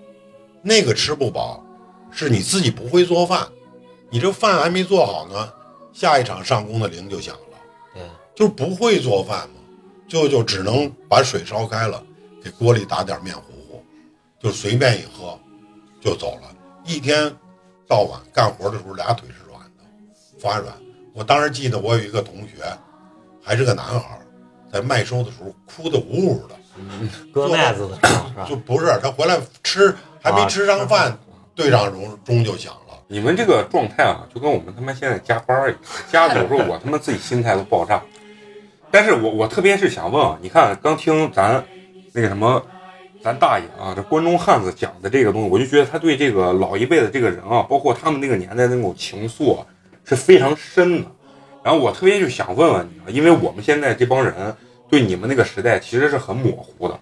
[0.61, 1.63] 那个吃不饱，
[2.11, 3.47] 是你自己不会做饭，
[4.09, 5.53] 你这饭还没做好呢，
[5.91, 7.57] 下一场上工的铃就响了。
[7.93, 8.03] 对，
[8.35, 9.55] 就是不会做饭嘛，
[10.07, 12.01] 就就只能把水烧开了，
[12.43, 13.83] 给锅里打点面糊糊，
[14.39, 15.37] 就随便一喝，
[15.99, 16.55] 就走了。
[16.85, 17.33] 一天
[17.87, 19.83] 到晚干活的时候，俩腿是软的，
[20.39, 20.73] 发软。
[21.13, 22.63] 我当时记得我有一个同学，
[23.43, 24.20] 还是个男孩儿，
[24.71, 26.55] 在麦收的时候哭得呜呜的，
[27.33, 28.55] 割麦子的时候是吧就？
[28.55, 31.17] 不是他回来吃还没吃上饭，
[31.53, 32.97] 队长钟钟就响了。
[33.07, 38.01] 你们这个状态啊，就跟我们他妈现在加班儿一样，加的有时候我他妈自己心态都爆炸。
[38.89, 41.61] 但是我我特别是想问啊，你看刚听咱
[42.13, 42.61] 那个什么，
[43.21, 49.65] 咱大爷啊，这关中汉子讲的这个东西，我就觉得他对这个老一辈的这个人啊，包括他们那个年代的那种情愫啊，
[50.05, 51.11] 是非常深的。
[51.63, 54.55] 然后我特别就想问问你啊，因为我们现在这帮人
[54.89, 56.99] 对你们那个时代其实是很模糊的，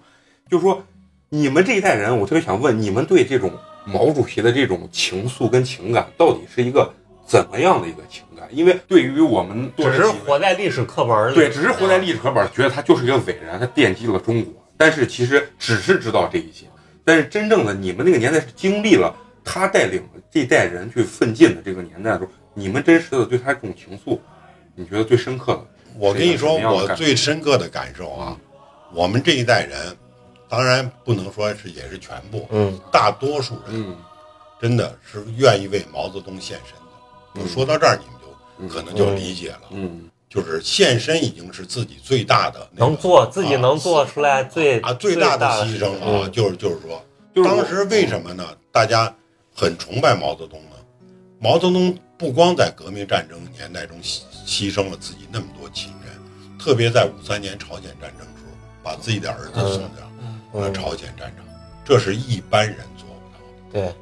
[0.50, 0.82] 就是说
[1.28, 3.52] 你们这一代人，我特别想问你们对这种
[3.84, 6.92] 毛主席的这种情愫跟情感，到底是一个
[7.26, 8.46] 怎么样的一个情感？
[8.50, 14.52] 因为对于我们只是活在历史课本里，对，只是活在历史课本，觉得他就是一个伟人，他奠基了中国。
[14.76, 16.66] 但是其实只是知道这一些，
[17.04, 24.18] 但是真正的你们那个年代是经历了他带领这代人去奋进的这个年代的时候，你们真实的对他这种情愫，
[24.74, 25.64] 你觉得最深刻的？
[25.98, 28.36] 我跟你说，我最深刻的感受啊，
[28.92, 29.96] 我们这一代人，
[30.48, 33.96] 当然不能说是也是全部，嗯，大多数人嗯
[34.60, 37.42] 真的是愿意为毛泽东献身的。
[37.42, 38.14] 我说到这儿，你们
[38.58, 47.04] 嗯就可能就理解了，嗯就是献身已经是自己最大的那个能做自己能做出来最啊最大的的牺牲啊，嗯就是就是说，
[47.34, 48.46] 就是当时为什么呢？
[48.70, 49.12] 大家
[49.54, 50.76] 很崇拜毛泽东呢？
[51.40, 53.96] 毛泽东不光在革命战争年代中
[54.46, 61.46] 牺牺牲了自己那么多亲人，特别在五三年朝鲜战争时候，把自己的儿子送到朝鲜战场，
[61.84, 63.86] 这是一般人做不到的。
[63.90, 63.94] 对，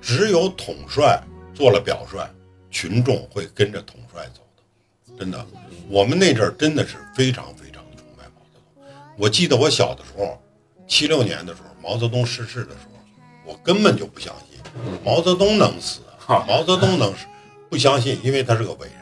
[0.00, 1.22] 只有统帅
[1.54, 2.28] 做了表率，
[2.70, 5.14] 群众会跟着统帅走的。
[5.18, 5.46] 真的，
[5.88, 8.84] 我们那阵儿真的是非常非常崇拜毛泽东。
[9.16, 10.42] 我记得我小的时候，
[10.88, 14.58] 七六年的时候，毛泽东逝世的时候，我根本就不相信
[15.04, 17.26] 毛泽东能死，哈毛泽东能死，
[17.68, 18.99] 不相信，因为他是个伟人。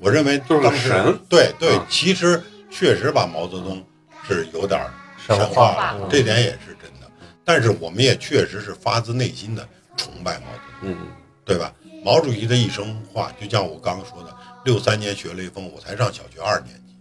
[0.00, 3.84] 我认为就是当时神对对嗯，其实确实把毛泽东
[4.26, 7.06] 是有点儿神神话化了嗯，这点也是真的。
[7.44, 10.90] 但是我们也确实是发自内心的崇拜毛泽东。
[10.90, 10.96] 嗯
[11.42, 11.72] 对吧？
[12.04, 14.32] 毛主席的一生话，就像我刚刚说的，
[14.64, 16.96] 六三年学雷锋，我才上小学二年级。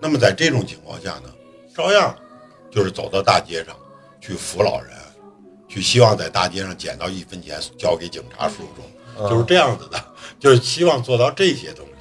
[0.00, 1.30] 那么在这种情况下呢，
[1.76, 2.16] 照样
[2.70, 3.76] 就是走到大街上
[4.18, 4.94] 去扶老人，
[5.68, 10.02] 去希望在大街上捡到一分钱交给警察叔叔，就是这样子的，
[10.40, 11.91] 就是希望做到这些东西。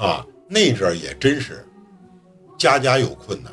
[0.00, 1.62] 啊，那阵儿也真是
[2.58, 3.52] 家家有困难，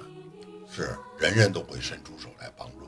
[0.72, 2.88] 是人人都会伸出手来帮助。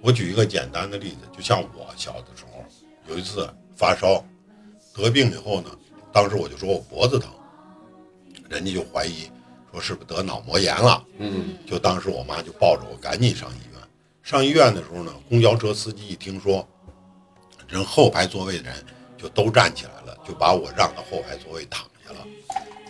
[0.00, 2.64] 我举一个简单的例子，就像我小的时候，
[3.06, 4.24] 有一次发烧，
[4.94, 5.68] 得病以后呢，
[6.10, 7.30] 当时我就说我脖子疼，
[8.48, 9.30] 人家就怀疑
[9.70, 13.82] 说是不是得脑膜炎了，嗯就当时我妈就抱着我赶紧上医院。
[14.22, 16.66] 上医院的时候呢，公交车司机一听说，
[17.68, 18.74] 人后排座位的人
[19.18, 22.26] 就都站起来了，就把我让到后排座位躺下了。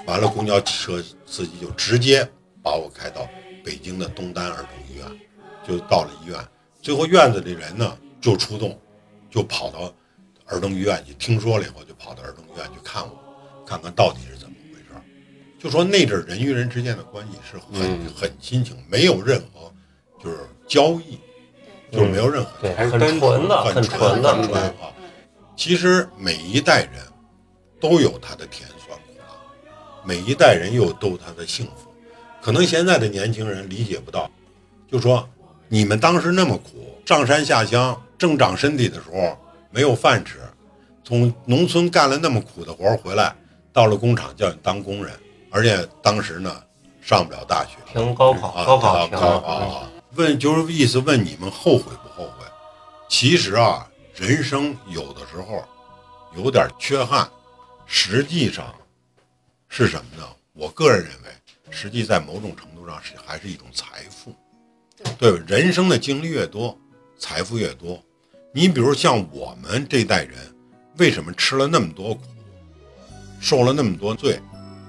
[0.07, 2.27] 完了，公交车司机就直接
[2.63, 3.29] 把我开到
[3.65, 5.05] 北京的东单儿童医院，
[5.67, 6.39] 就到了医院。
[6.81, 8.81] 最后院子里人呢就出动，
[9.29, 9.93] 就跑到
[10.47, 13.19] 儿童医院去，听说了以后就跑到儿童医院去看我，
[13.67, 14.95] 看看到底是怎么回事。
[15.59, 19.73] 就说那阵人与人之间的关系是很、嗯很亲情，没有任何
[20.23, 20.39] 就是
[20.69, 21.19] 交易，
[21.91, 24.93] 就是没有任何对，很还是单纯的，很很纯很纯啊。
[25.57, 27.03] 其实每一代人
[27.81, 28.76] 都有他的甜酸苦辣，
[30.07, 31.93] 每一代人又都有他的幸福。
[32.41, 34.31] 可能现在的年轻人理解不到，
[34.91, 35.29] 就说
[35.69, 39.37] 你们当时那么苦，上山下乡正长身体的时候
[39.71, 40.39] 没有饭吃，
[41.03, 43.35] 从农村干了那么苦的活儿回来，
[43.73, 45.13] 到了工厂叫你当工人，
[45.51, 46.63] 而且当时呢
[47.03, 52.47] 上不了大学，凭高考，啊，高考凭高考啊，问就是意思问你们后悔不后悔？
[53.09, 55.65] 其实啊，人生有的时候
[56.37, 57.29] 有点缺憾，
[57.87, 58.73] 实际上
[59.77, 60.27] 是什么呢？
[60.55, 61.29] 我个人认为，
[61.69, 64.35] 实际在某种程度上是还是一种财富，
[65.19, 65.45] 对吧？
[65.47, 66.75] 人生的经历越多，
[67.19, 68.03] 财富越多。
[68.55, 70.39] 你比如像我们这代人，
[70.97, 72.23] 为什么吃了那么多苦，
[73.39, 74.41] 受了那么多罪，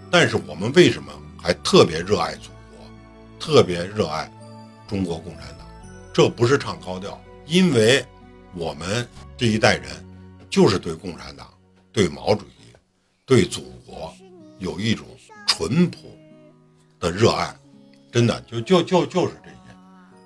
[0.09, 2.87] 但是我们为什么还特别热爱祖国，
[3.37, 4.31] 特别热爱
[4.87, 5.67] 中国共产党？
[6.13, 8.05] 这不是唱高调，因为
[8.53, 9.89] 我们这一代人
[10.49, 11.53] 就是对共产党、
[11.91, 12.73] 对毛主席、
[13.25, 13.73] 对祖国
[14.59, 15.05] 有一种
[15.45, 16.17] 淳朴
[16.99, 17.55] 的热爱，
[18.11, 19.55] 真的就就就就是这些，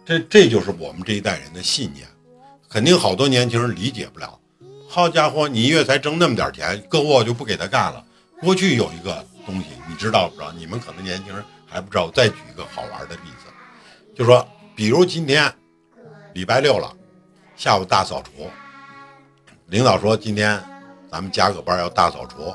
[0.06, 2.08] 这这就是我们这一代人的信念。
[2.70, 4.40] 肯定好多年轻人理解不了。
[4.88, 8.04] 好家伙，你一月才挣那么点钱，搁我就不给他干了。
[8.40, 10.52] 过去有一个东西，你知道不知道？
[10.54, 12.10] 你们可能年轻人还不知道。
[12.12, 13.52] 再举一个好玩的例子，
[14.16, 15.54] 就说，比如今天
[16.34, 16.96] 礼拜六了，
[17.56, 18.50] 下午大扫除，
[19.68, 20.62] 领导说今天
[21.12, 22.54] 咱们加个班要大扫除，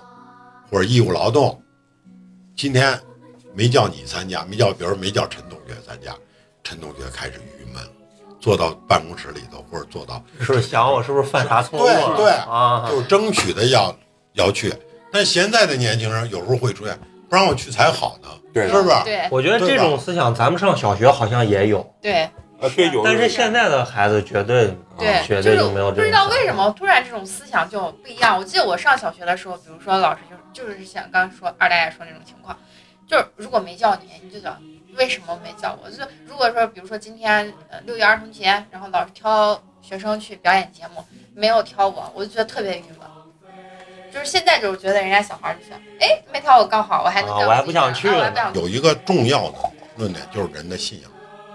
[0.70, 1.62] 或者义务劳动，
[2.56, 2.98] 今天
[3.54, 6.16] 没叫你参加，没叫，比如没叫陈同学参加，
[6.64, 7.82] 陈同学开始郁闷，
[8.40, 12.16] 坐到办公室里头，或者坐到是想我是不是犯啥错误了？
[12.16, 13.94] 对对啊，就是争取的要
[14.32, 14.72] 要去。
[15.12, 19.04] 但现在的年轻人有时候会出现，不让我去才好呢，对是不是？
[19.04, 22.30] 对我觉得这种思想咱们上小学好像也有，对啊，
[22.74, 25.96] 对，有但是现在的孩子绝对对，绝对就没有这种。
[25.96, 28.38] 不知道为什么突然这种思想就不一样。
[28.38, 32.58] 我记得我上小学的时候，比如说老师就就是像刚刚说二大爷说那种情况，
[33.06, 34.58] 就是如果没叫你，你就想
[34.96, 35.90] 为什么没叫我？
[35.90, 43.06] 就是如果说比如说今天呃六一儿童节，然后老师挑学生去表演节目，没有挑我，我就觉得特别郁闷。
[44.10, 48.58] 就是现在就是觉得人家小孩就想，哎，没挑我刚好，我还能我还不想去啊我还不想去。
[48.60, 49.58] 有一个重要的
[49.98, 51.10] 论点就是人的信仰。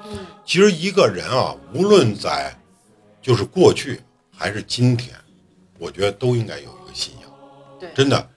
[0.06, 2.54] 嗯，其实一个人啊，无论在
[3.20, 4.00] 就是过去
[4.38, 5.16] 还是今天，
[5.80, 7.32] 我觉得都应该有一个信仰。
[7.80, 8.30] 对真的，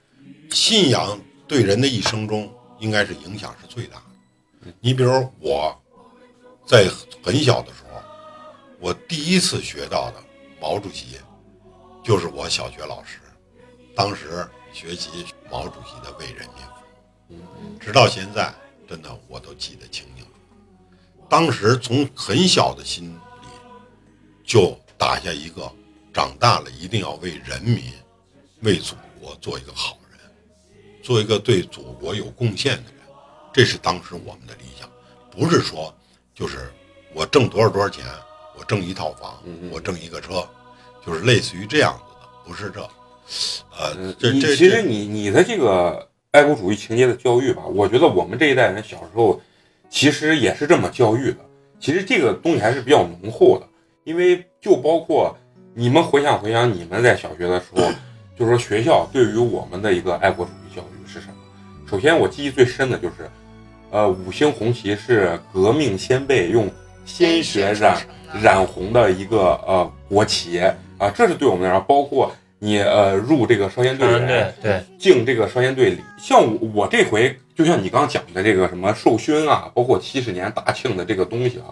[0.55, 4.71] 信仰对人的一生中应该是影响是最大的。
[4.79, 5.77] 你比如我，
[6.65, 6.89] 在
[7.21, 8.01] 很小的时候，
[8.79, 10.23] 我第一次学到的
[10.61, 11.19] 毛主席，
[12.01, 13.19] 就是我小学老师，
[13.93, 16.63] 当时学习毛主席的为人民
[17.27, 18.53] 服务，直到现在，
[18.87, 21.27] 真的我都记得清清楚楚。
[21.27, 23.47] 当时从很小的心里
[24.45, 25.69] 就打下一个，
[26.13, 27.91] 长大了一定要为人民、
[28.61, 29.97] 为祖国做一个好，
[31.05, 33.05] 做一个对祖国有贡献的人，
[33.53, 34.89] 这是当时我们的理想，
[35.29, 35.93] 不是说
[36.33, 36.71] 就是
[37.13, 38.03] 我挣多少多少钱，
[38.57, 39.37] 我挣一套房，
[39.71, 40.43] 我挣一个车，
[41.05, 42.81] 就是类似于这样子的，不是这。
[43.77, 49.39] 呃，这这这其实你你的这个爱国主义情节的教育吧，我觉得我们这一代人小时候
[49.87, 51.37] 其实也是这么教育的。
[51.79, 53.67] 其实这个东西还是比较浓厚的，
[54.05, 55.37] 因为就包括
[55.75, 57.91] 你们回想回想，你们在小学的时候，
[58.35, 61.35] 就是说学校对于我们的一个爱国主义教育是什么？
[61.89, 63.29] 首先我记忆最深的就是，
[63.91, 66.69] 呃，五星红旗是革命先辈用
[67.05, 67.97] 鲜血染
[68.41, 70.59] 染红的一个呃国旗
[70.97, 81.69] 啊，这是对我们来说，包括你呃入这个少先队嗯，员对对，进这个少先队里，像我我这回，就像你刚讲的这个什么授勋啊，包括七十年大庆的这个东西啊，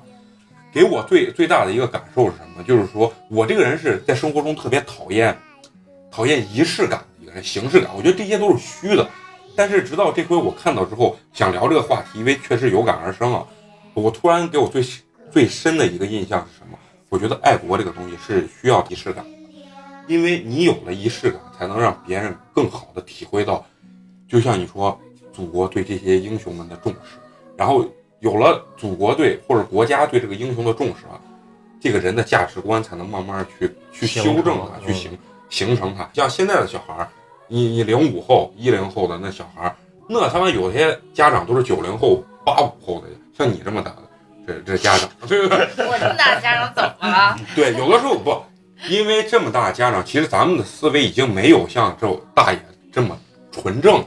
[0.71, 2.63] 给我最最大的一个感受是什么？
[2.63, 5.35] 就是说我这个人是在生活中特别讨厌
[6.11, 7.03] 讨厌仪式感
[7.41, 9.09] 形式感，我觉得这些都是虚的。
[9.55, 13.45] 但是直到这回我看到之后，想聊这个话题，因为确实有感而生啊，
[13.93, 14.83] 我突然给我最
[15.31, 16.77] 最深的一个印象是什么？
[17.09, 19.31] 我觉得爱国这个东西是需要仪式感的，
[20.07, 23.63] 因为你有了仪式感，才能让别人更好的体会到，
[24.27, 24.99] 就像你说，
[25.31, 27.19] 祖国对这些英雄们的重视，
[27.55, 27.85] 然后
[28.21, 31.21] 有了祖国对或者国家对这个英雄的重视啊，
[31.79, 35.19] 这个人的价值观才能慢慢去去修正成它，去嗯形
[35.51, 36.09] 形成它。
[36.13, 37.07] 像现在的小孩儿，
[37.47, 39.73] 你你零五后、一零后的那小孩，
[40.07, 44.03] 那他妈有些家长都是九零后、八五后的，像你这么大的，
[44.47, 45.57] 这这家长，对不对？
[45.87, 47.37] 我这么大的家长怎么了？
[47.55, 48.35] 对，有的时候不，
[48.89, 52.59] 因为这么大家长，其实咱们的思维已经没有像这大爷
[52.91, 53.17] 这么
[53.51, 54.05] 纯正了，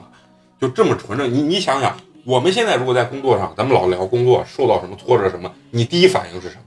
[0.60, 1.32] 就这么纯正。
[1.32, 6.62] 你你想想，我们现在如果在工作上，咱们老聊工作，受到什么挫折什么，你第一反应是什么？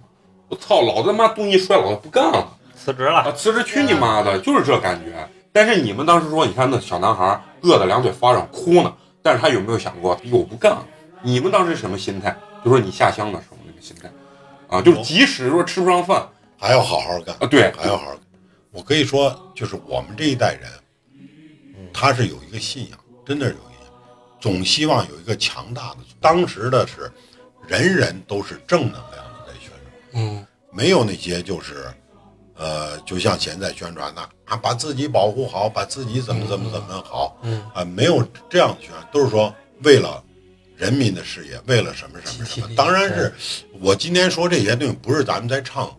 [0.49, 2.47] 我操，老子他妈东西摔，老子不干了。
[2.75, 5.27] 辞职啊，了，辞职去你妈的，就是这感觉。
[5.51, 10.85] 但是你们当时说，你看那小男孩饿得两腿发软哭呢，但是他有没有想过，我不干了？
[11.21, 12.35] 你们当时什么心态？
[12.63, 14.09] 就说你下乡的时候那个心态，
[14.67, 18.19] 啊，就是即使说吃不上饭还要好好干，啊，对，还要好好干。
[18.71, 20.69] 我可以说，就是我们这一代人，
[21.93, 23.93] 他是有一个信仰，真的是有一个信仰，
[24.39, 25.97] 总希望有一个强大的。
[26.21, 27.12] 当时的是，
[27.65, 31.88] 人人都是正能量的在宣传，嗯，没有那些就是，
[32.60, 37.63] 呃，就像现在宣传的啊，把自己保护好，把自己怎么怎么怎么好，嗯。
[37.74, 40.22] 啊，没有这样的宣传，都是说为了
[40.76, 42.67] 人民的事业，为了什么什么什么。
[42.76, 43.34] 当然是
[43.80, 45.89] 我今天说这些东西，不是咱们在唱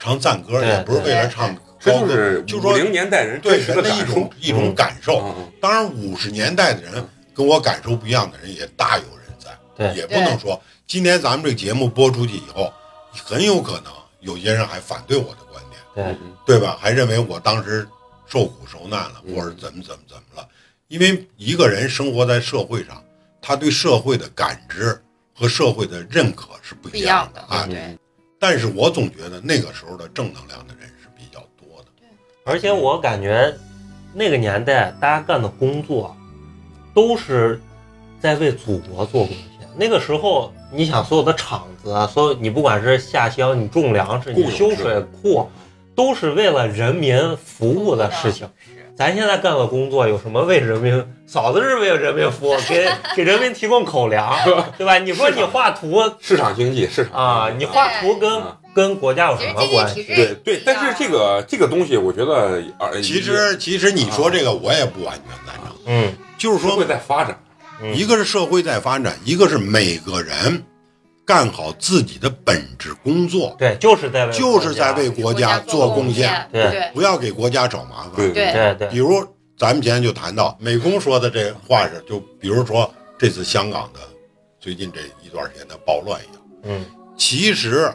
[0.00, 5.34] 唱赞歌，也不是为了唱歌，就是就说五零年代人对人的一种一种感受。
[5.60, 9.94] 当然，五十年代的人跟我感受不一样的人也大有人在，对。
[9.94, 12.72] 也不能说今天咱们这个节目播出去以后，
[13.24, 15.38] 很有可能有些人还反对我的
[15.98, 16.76] 对，嗯对吧？
[16.80, 17.86] 还认为我当时
[18.26, 20.48] 受苦受难了，嗯或者怎么怎么怎么了？
[20.86, 23.02] 因为一个人生活在社会上，
[23.42, 24.96] 他对社会的感知
[25.34, 27.66] 和社会的认可是不不一样的啊。
[27.68, 27.98] 对，
[28.38, 31.86] 但是我总觉得那个时候的正能量的人是比较多的。
[32.44, 33.52] 而且我感觉
[34.14, 36.16] 那个年代大家干的工作
[36.94, 37.60] 都是
[38.20, 39.68] 在为祖国做贡献。
[39.76, 45.48] 那个时候，你想所有的厂子啊，所有你不管是下乡、你种粮食、你修水库，
[45.98, 48.48] 都是为了人民服务的事情。
[48.96, 51.04] 咱现在干的工作有什么为人民？
[51.26, 54.32] 嫂子是为了人民服务， 给给人民提供口粮，
[54.78, 54.96] 对吧？
[54.98, 60.04] 你说你画图市场经济，市场啊，你画图跟嗯跟国家有什么关系？
[60.04, 67.36] 对对，但是这个这个东西，我觉得呃，其实，其实你说这个我也不完全赞成，嗯，就是说社会在发展，
[67.82, 70.62] 嗯一个是社会在发展，一个是每个人
[71.28, 76.70] 干好自己的本职工作，对，就是在为就是在为国家做贡献，献，对。
[76.70, 78.34] 对不要给国家找麻对烦。
[78.34, 78.52] 对。
[78.54, 79.22] 对对比如
[79.54, 84.00] 咱们今天就谈到美工说的这话是，就比如说这次香港的
[84.58, 87.92] 最近这一段时间的暴乱一样，嗯，其实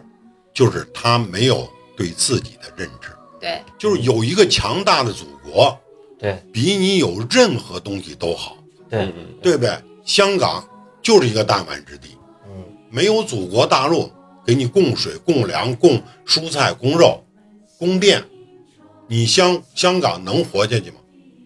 [0.54, 1.68] 就是他没有
[1.98, 3.10] 对自己的认知，
[3.42, 3.60] 对。
[3.80, 5.76] 就是有一个强大的祖国，
[6.20, 6.40] 对。
[6.54, 8.56] 比你有任何东西都好，
[8.92, 9.76] 对，嗯对不对？
[10.06, 10.64] 香港
[11.02, 12.10] 就是一个弹丸之地。
[12.94, 14.12] 嗯，没有祖国大陆
[14.46, 17.24] 给你供水、供粮、供蔬菜、供肉、
[17.80, 18.24] 供电，
[19.08, 20.98] 你香香港能活下去吗？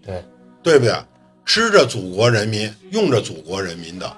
[0.06, 0.24] 对，
[0.62, 0.94] 对不对？
[1.46, 4.18] 吃着祖国人民、用着祖国人民的，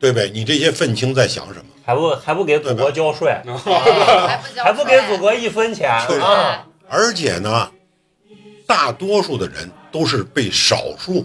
[0.00, 0.28] 对不对？
[0.30, 1.66] 你这些愤青在想什么？
[1.84, 6.66] 还不还不给祖国交税， 还不还不给祖国一分钱对啊！
[6.88, 7.70] 而且呢，
[8.66, 11.24] 大多数的人都是被少数，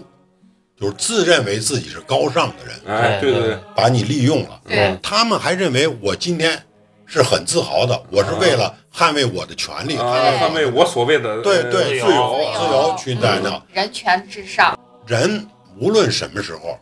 [0.82, 4.60] 就是自认为自己是高尚的人，哎，对对对，把你利用了。
[4.66, 4.98] 对。
[5.00, 6.60] 他们还认为我今天
[7.06, 12.10] 是很自豪的，我是为了捍卫我的权利，捍卫我所谓的呃对对自由。
[12.10, 13.62] 由自由去在那。
[13.72, 14.76] 人权至上，
[15.06, 15.46] 人
[15.78, 16.76] 无论什么时候，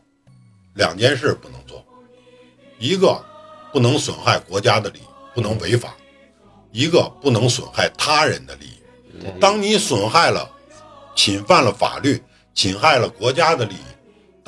[0.76, 1.84] 两件事不能做，
[2.78, 3.22] 一个
[3.70, 5.02] 不能损害国家的利益，
[5.34, 5.90] 不能违法；
[6.72, 9.28] 一个不能损害他人的利益。
[9.38, 10.50] 当你损害了、
[11.14, 12.22] 侵犯了法律、
[12.54, 13.89] 侵害了国家的利益，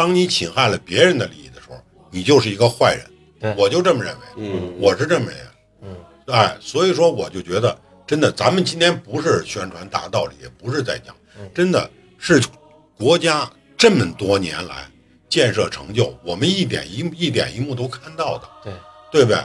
[0.03, 1.77] 当你侵害了别人的利益的时候，
[2.11, 3.55] 你就是一个坏人。
[3.57, 5.47] 我就这么认为，嗯，我是这么认为。
[5.83, 5.97] 嗯，
[6.27, 11.89] 哎，所以说我就觉得，真的，咱们今天不是宣传大道理，也不是在讲，嗯真的
[12.19, 12.43] 是
[12.99, 13.49] 国家
[13.79, 14.91] 这么多年来
[15.29, 18.73] 建设成就，我们一点一一点一幕都看到的，对
[19.13, 19.41] 对不对？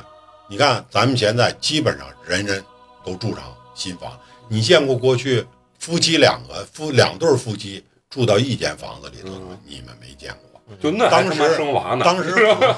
[0.49, 2.63] 你看咱们现在基本上人人
[3.05, 5.45] 都住上新房，你见过过去
[5.77, 9.29] 夫妻两个夫两对夫妻住到一间房子里头？
[9.63, 10.46] 你们没见过。
[10.79, 12.33] 就那当时生娃呢，当时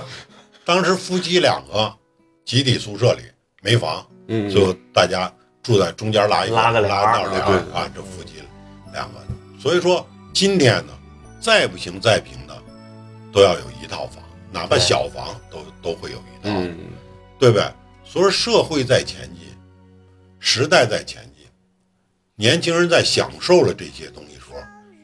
[0.65, 1.91] 当时夫妻两个
[2.45, 3.21] 集体宿舍里
[3.61, 5.31] 没房，嗯，就大家
[5.63, 7.55] 住在中间拉一拉个拉道对对。
[7.55, 8.43] 梁啊，这夫妻
[8.93, 9.19] 两个。
[9.59, 10.93] 所以说今天呢，
[11.39, 12.55] 再不行再平的，
[13.33, 16.77] 都要有一套房，哪怕小房都都会有一套，嗯，
[17.39, 17.65] 对不对？
[18.05, 19.43] 所以社会在前进，
[20.39, 21.45] 时代在前进，
[22.35, 24.57] 年轻人在享受了这些东西时候，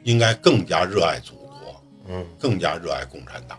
[0.03, 1.34] 应该更加热爱祖国，
[2.07, 3.57] 嗯，更加热爱共产党。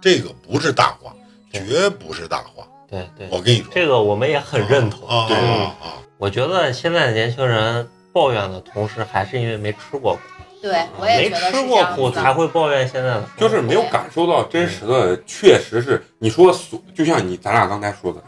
[0.00, 1.14] 这个不是大话，
[1.52, 2.66] 绝不是大话。
[2.88, 5.08] 对对，我跟你说，这个我们也很认同。
[5.08, 6.02] 啊对啊啊！
[6.18, 10.20] 我觉得现在的年轻人抱怨的同时，还是因为没吃过苦，
[10.60, 11.84] 对我也没吃过。
[11.94, 13.28] 苦才会抱怨现在的。
[13.36, 18.22] 就是没有感受到真实的，确实是你说所，就像你咱俩刚才说的，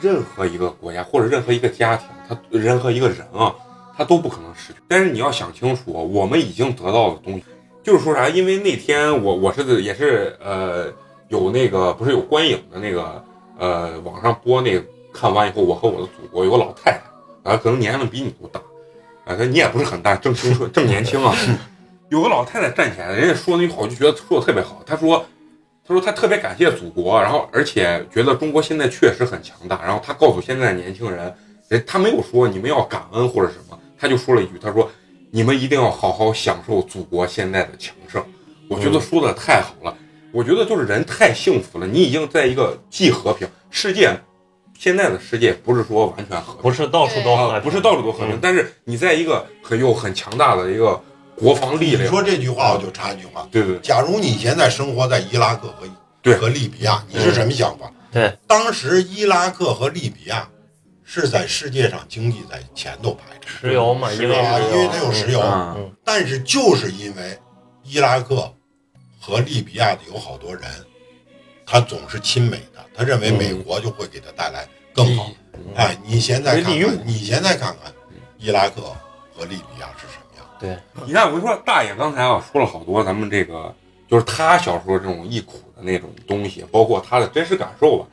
[0.00, 3.54] 任何一个国家或者任何一个家庭，他任何一个人啊，
[3.96, 4.78] 他都不可能失去。
[4.88, 7.44] 但是你要想清楚，我们已经得到的东西，
[7.88, 8.28] 就是说啥？
[8.28, 10.92] 因为那天我我是也是呃
[11.28, 13.24] 有那个不是有观影的那个
[13.58, 18.60] 呃网上播那个看完以后，我和我的祖国有个老太太啊，可能年龄比你都大
[19.24, 21.34] 啊，她你也不是很大，正青春正年轻啊。
[22.10, 24.82] 有个老太太站起来，人家说那句话，我就觉得说的特别好。
[24.84, 25.24] 她说
[25.88, 29.80] ：“她说她特别感谢祖国，然后而且觉得中国现在确实很强大。
[29.82, 31.34] 然后她告诉现在的年轻人，
[31.68, 34.90] 人她没有说你们要感恩或者什么，她就说了一句，她说
[35.30, 38.24] 你们一定要好好享受祖国现在的强盛。
[38.68, 39.96] 我觉得说的太好了，
[40.32, 44.14] 我觉得就是人太幸福了，你已经在一个既和平世界，
[44.78, 48.38] 现在的世界不是说完全和平，不是到处都和啊，平，不是到处都和平，嗯。
[48.40, 51.00] 但是你在一个很有很强大的一个
[51.34, 52.02] 国防力量。
[52.04, 55.86] 你量，说这句话，我就插一句话：对对假如你现在生活在伊拉克和
[56.20, 57.90] 对和利比亚，你是什么想法？
[58.10, 60.48] 对，当时伊拉克和利比亚
[61.10, 65.40] 是在世界上经济在前头排着，石油嘛，因为它有石油。
[66.04, 67.38] 但是就是因为
[67.82, 68.52] 伊拉克
[69.18, 70.64] 和利比亚的有好多人，
[71.64, 75.30] 他总是亲美的，他认为美国就会给他带来更好。
[75.74, 77.90] 哎，你现在看看，你现在看看
[78.36, 78.82] 伊拉克
[79.34, 80.46] 和利比亚是什么样？
[80.60, 83.74] 对，你看，我跟你说，大爷刚才啊说了好多咱们这个，
[84.10, 88.06] 就是他小时候这种忆苦的那种东西，包括他的真实感受吧，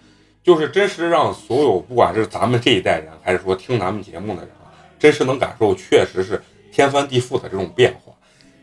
[0.45, 4.69] 就是真实让所有不管是咱们这一代人，还是说听咱们节目的人啊，
[4.99, 6.39] 真实能感受，确实是
[6.71, 8.13] 天翻地覆的这种变化。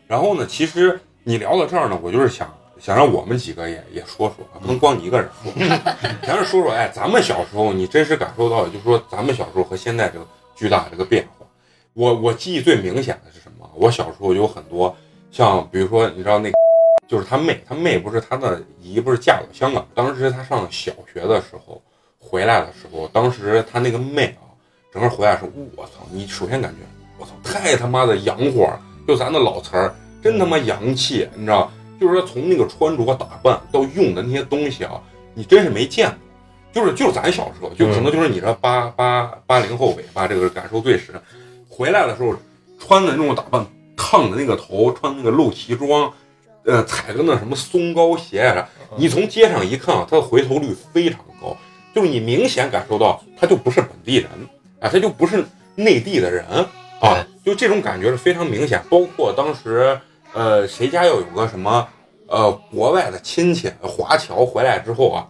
[0.07, 5.51] 然后呢，其实你聊到这儿呢，我就是想想让我们几个也也说说，不能光你一个人说，
[6.25, 10.25] 咱是说说，哎，咱们小时候你真实感受到的，就是说咱们小时候和现在这个
[10.55, 11.45] 巨大的这个变化。
[11.93, 13.69] 我我记忆最明显的是什么？
[13.75, 14.95] 我小时候有很多
[15.31, 16.55] 像，比如说你知道那个，
[17.07, 21.81] 就是他妹，他妹不是他的姨不是嫁到香港，当时他上小学的时候
[22.19, 24.49] 回来的时候，当时他那个妹啊，
[24.91, 26.07] 整个回来的时候，我操！
[26.11, 26.77] 你首先感觉
[27.19, 31.71] 我操，太他妈的洋火了，就咱的老词儿，真他妈洋气，你知道？
[31.99, 34.99] 就是说从那个穿着打扮到用的那些东西啊，
[35.33, 36.17] 你真是没见过。
[36.73, 41.13] 就是就是咱小时候，就可能就是你这八八八零后尾巴这个感受最深。
[41.69, 42.35] 回来的时候
[42.79, 46.11] 穿的那种打扮，烫的那个头，穿那个露脐装，
[46.65, 51.55] 呃，踩个那什么松糕鞋啊啥，你从街上一看啊，他的回头率非常高，
[51.93, 54.29] 就是你明显感受到他就不是本地人，
[54.79, 55.43] 啊，他就不是
[55.75, 56.45] 内地的人
[57.01, 58.81] 啊，就这种感觉是非常明显。
[58.89, 59.99] 包括当时，
[60.33, 61.87] 呃，谁家要有个什么，
[62.27, 65.27] 呃，国外的亲戚华侨回来之后啊，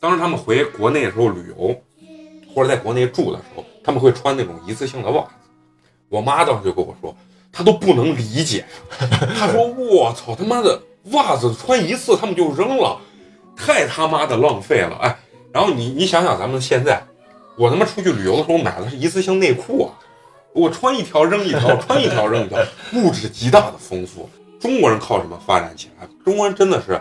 [0.00, 1.80] 当时他们回国内的时候旅游，
[2.52, 5.28] 或者在国内住的时候，他们会穿那种一次性的袜子。
[6.08, 7.16] 我妈当时就跟我说，
[7.56, 8.66] 他都不能理解。
[9.38, 10.78] 他说：“我操他妈的
[11.12, 12.98] 袜子穿一次他们就扔了，
[13.56, 15.16] 太他妈的浪费了。”哎，
[15.52, 17.02] 然后你你想想咱们现在，
[17.56, 19.96] 我他妈出去旅游的时候买的是一次性内裤啊，
[20.52, 22.58] 我穿一条扔一条， 穿一条扔一条，
[22.92, 24.28] 物质极大的丰富。
[24.60, 26.06] 中国人靠什么发展起来？
[26.22, 27.00] 中国人真的是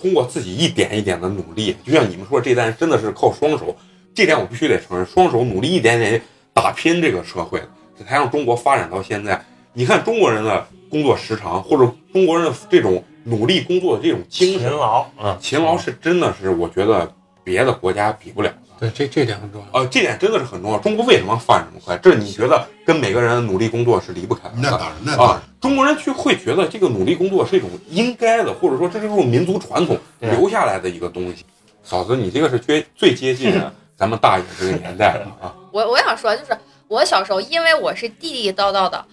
[0.00, 3.74] 通过自己一点一点的努力，就像你们说这代人真的是靠双手，
[4.14, 6.22] 这点我必须得承认，双手努力一点点
[6.54, 7.60] 打拼这个社会，
[7.98, 9.44] 这才让中国发展到现在。
[9.78, 17.12] 你看中国人的工作时长，或者中国人的这种努力工作的这种精勤神，劳啊，勤劳是真的是我觉得
[17.44, 18.56] 别的国家比不了的。
[18.80, 19.78] 对，这这点很重要。
[19.78, 20.78] 呃，这点真的是很重要。
[20.78, 21.94] 中国为什么发展这么快？
[21.98, 24.54] 这你觉得跟每个人的努力工作是离不开的？
[24.56, 31.44] 那当然，那当啊然，，中国人去会觉得这个努力工作是一种应该的，或者说这是一种民族传统留下来的一个东西。
[31.84, 33.52] 嫂子，你这个是最最接近
[33.94, 35.54] 咱们大爷这个年代了啊！
[35.70, 36.56] 我我想说，就是
[36.88, 39.04] 我小时候，因为我是地地道道的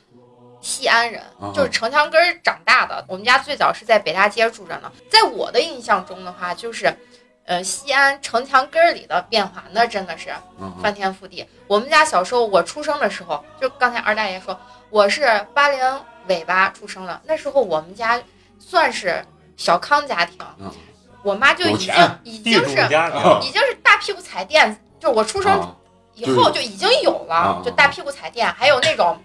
[0.63, 3.03] 西安人啊，就是城墙根儿长大的。
[3.07, 4.91] 我们家最早是在北大街住着呢。
[5.11, 6.91] 在我的印象中的话，就是，
[7.45, 11.45] 呃，西安城墙根儿里的变化，那真的是嗯翻天覆地。
[11.67, 14.57] 我们家小时候，我出生的时候，就刚才二大爷说，
[14.89, 15.79] 我是八零
[16.27, 18.19] 尾巴出生的，那时候我们家
[18.57, 19.23] 算是
[19.57, 20.71] 小康家庭，嗯。
[21.23, 21.93] 我妈就已经
[22.23, 22.71] 已经是
[23.41, 25.75] 已经是大屁股彩电，就是我出生啊。
[26.15, 29.17] 以后就已经有了啊，就大屁股彩电，还有那种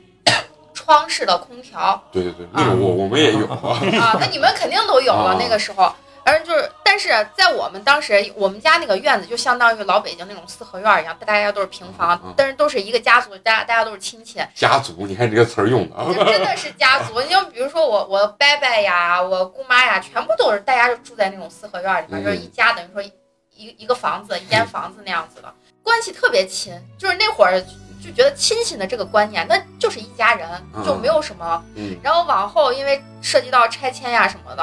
[0.79, 3.81] 窗式的空调对对对，那个我我们也有啊。
[4.01, 5.93] 啊，那你们肯定都有了啊那个时候。
[6.25, 17.19] 反正就是，但是在我们当时，我们家那个院子就相当于老北京那种四合院一样，大家都是平房嗯，但是都是一个家族，大家大家都是亲戚，家族，你看这个词儿用的啊，真的是家族。
[17.23, 23.11] 你就比如说我我伯伯呀，我姑妈呀，全部都是大家就住在那种四合院里面，嗯就是一家等于说一
[23.57, 25.51] 一一个房子一间房子那样子的，
[25.83, 26.79] 关系特别亲。
[26.99, 27.59] 就是那会儿
[28.03, 31.63] 就觉得亲情的这个观念，那就是一家人，嗯就没有什么。
[31.75, 34.63] 嗯然后往后因为涉及到拆迁呀什么的，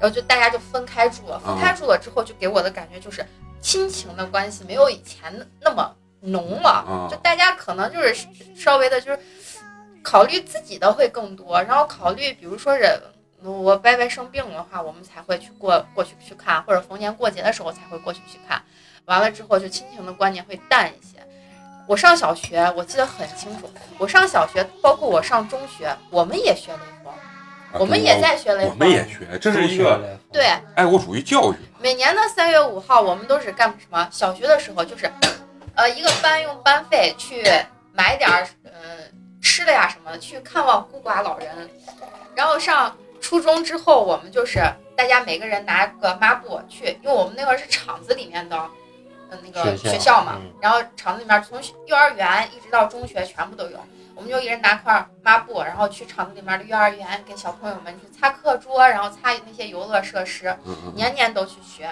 [0.00, 1.38] 然后就大家就分开住了。
[1.38, 3.26] 分开住了之后，就给我的感觉就是
[3.60, 9.18] 亲情的关系没有以前那么浓了，嗯就大家可能就是稍微的就是
[10.02, 13.00] 考虑自己的会更多，然后考虑比如说是。
[13.44, 18.62] 我伯伯生病的话，我们才会去过过去去看，或者逢年过节的时候才会过去去看。
[19.06, 21.21] 完了之后，就亲情的观念会淡一些。
[21.86, 23.70] 我上小学，我记得很清楚。
[23.98, 27.12] 我上小学，包括我上中学，我们也学雷锋，
[27.80, 28.70] 我们也在学雷锋。
[28.70, 31.56] 我们也学，这是一个对，爱国主义教育。
[31.80, 34.08] 每年的三月五号，我们都是干什么？
[34.10, 35.10] 小学的时候就是，
[35.74, 37.44] 呃，一个班用班费去
[37.92, 38.70] 买点儿呃
[39.42, 41.68] 吃的呀什么的，去看望孤寡老人。
[42.34, 44.60] 然后上初中之后，我们就是
[44.96, 48.56] 大家每个人拿个抹布去，因为我们那会儿是厂子里面的，
[49.32, 53.78] 呃那个学校嘛，嗯然后厂子里面从幼儿园一直到中学全部都有。
[54.14, 60.54] 我们就一人拿块抹布，然后去厂子里面的幼儿园给小朋友们去擦课桌，然后擦那些游乐设施。
[60.94, 61.88] 年年都去学，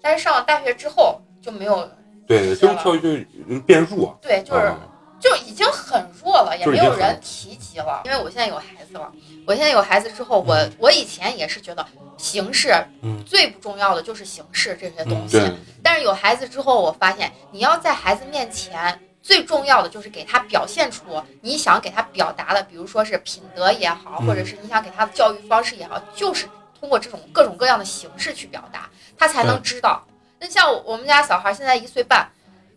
[0.00, 1.90] 但是上了大学之后就没有，
[2.28, 4.16] 对，这种教育就变弱。
[4.22, 4.78] 对，就是啊
[5.24, 8.02] 就已经很弱了，也没有人提及了。
[8.04, 9.10] 因为我现在有孩子了，
[9.46, 11.86] 我现在有孩子之后，我我以前也是觉得
[12.18, 15.50] 形式嗯最不重要的就是形式这些东嗯西，对，
[15.82, 19.00] 但是有孩子之后，我发现你要在孩子面前。
[19.24, 21.02] 最重要的就是给他表现出
[21.40, 26.46] 你想给他表达的，比如说是品德也好，嗯或者是你想给他的教育方式也好，就是
[26.78, 30.06] 通过这种各种各样的形式去表达，他才能知道。
[30.38, 32.28] 那像我们家小孩现在一岁半，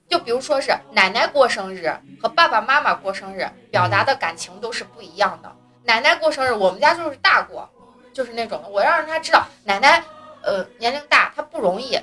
[0.09, 5.51] 就比如说是奶奶过生日和爸爸妈妈过生日，表达的感情都是不一样的。
[5.83, 7.69] 奶奶过生日，我们家就是大过，
[8.13, 10.03] 就是那种的我要让他知道奶奶
[10.41, 11.99] 呃年龄大，她不容易。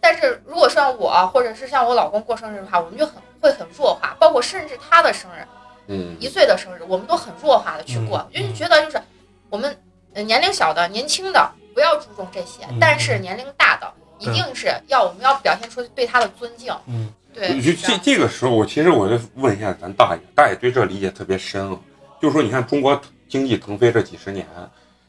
[0.00, 5.44] 但是如果像我或者是像我老公过生日的话，我们就很会很弱化，包括甚至他的生日，
[5.88, 9.02] 嗯，一岁的生日，我们都很弱化的去过，嗯就是觉得就是
[9.50, 9.76] 我们
[10.14, 16.72] 呃年龄小的、年轻的不要注重这些，嗯但是年龄大的一定是要我们要表现出对他的尊敬。
[16.86, 21.78] 嗯，对，就是这这这个时候，我其实我就问一下咱大爷，大爷对这理解特别深啊。
[22.20, 24.46] 就是说，你看中国经济腾飞这几十年，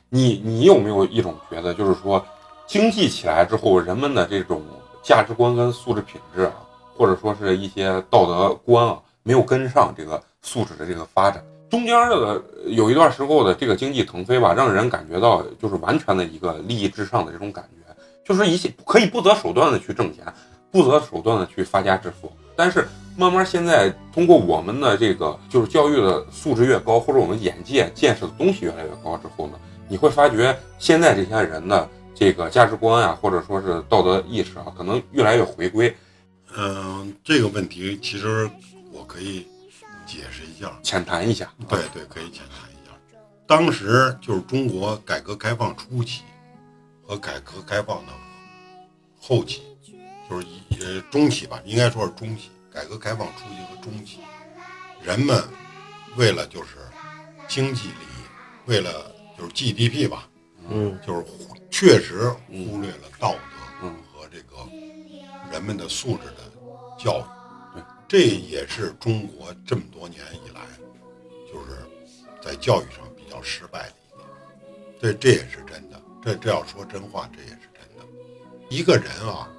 [0.09, 2.23] 你你有没有一种觉得，就是说
[2.67, 4.61] 经济起来之后，人们的这种
[5.01, 6.53] 价值观跟素质品质啊，
[6.95, 11.43] 或者说是一些道德观啊，没有跟上这个素质的这个发展。
[11.69, 17.78] 中间的有一段时候的这个经济腾飞吧，让人感觉到就是完全的一个利益至上的这种感觉，
[18.29, 20.23] 就是一切可以不择手段的去挣钱，
[20.69, 22.31] 不择手段的去发家致富。
[22.55, 29.53] 但是慢慢现在通过我们的这个就是教育的素质越高，或者我们眼界见识的东西越来越高之后呢，
[29.87, 35.91] 你会发觉现在这些人的这个价值观啊，或者说是道德意识啊，可能越来越回归。
[36.55, 38.47] 嗯，这个问题其实
[38.91, 39.47] 我可以
[40.05, 42.93] 解释一下，浅谈一下，对对，可以浅谈一下。
[43.47, 46.21] 当时就是中国改革开放初期
[47.09, 48.13] 和改革开放的
[49.19, 49.63] 后期，
[50.29, 52.51] 就是一呃中期吧，应该说是中期。
[52.71, 54.19] 改革开放初期和中期，
[55.01, 55.43] 人们
[56.17, 56.75] 为了就是
[57.47, 60.29] 经济利益，为了就是 GDP 吧，
[60.69, 61.25] 嗯，就是
[61.71, 63.39] 确实忽略了道德
[63.81, 64.57] 嗯和这个
[65.51, 66.43] 人们的素质的
[66.95, 67.23] 教育。
[67.73, 70.61] 对，这也是中国这么多年以来，
[71.51, 71.79] 就是
[72.39, 74.27] 在教育上比较失败的一点。
[75.01, 75.88] 这这也是真的，
[76.29, 78.05] 这这要说真话，这也是真的。
[78.69, 79.49] 一个人啊，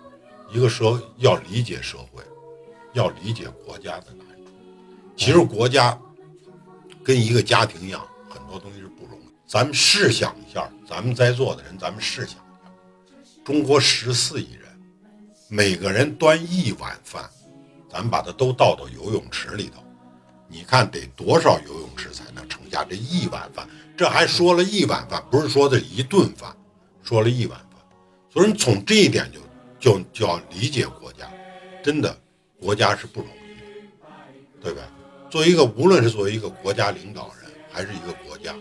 [0.52, 2.22] 一个社要理解社会，
[2.92, 4.52] 要理解国家的难处。
[5.16, 5.98] 其实国家
[7.02, 9.24] 跟一个家庭一样，很多东西是不容易。
[9.48, 12.70] 咱们试想一下，咱们在座的人，咱们试想一下，
[13.44, 14.68] 中国十四亿人，
[15.48, 17.28] 每个人端一碗饭，
[17.90, 19.82] 咱们把它都倒到游泳池里头，
[20.46, 23.68] 你看得多少游泳池才能盛下这一碗饭？
[23.96, 26.56] 这还说了一碗饭，不是说的一顿饭，
[27.10, 27.68] 说了一碗饭。
[28.32, 29.40] 所以你从这一点就
[29.80, 31.28] 就就要理解国家，
[31.82, 32.16] 真的，
[32.60, 33.66] 国家是不容易的，
[34.62, 34.82] 对吧？
[35.28, 38.54] 作为一个，无论是作为一个国家领导人，还是一个国家，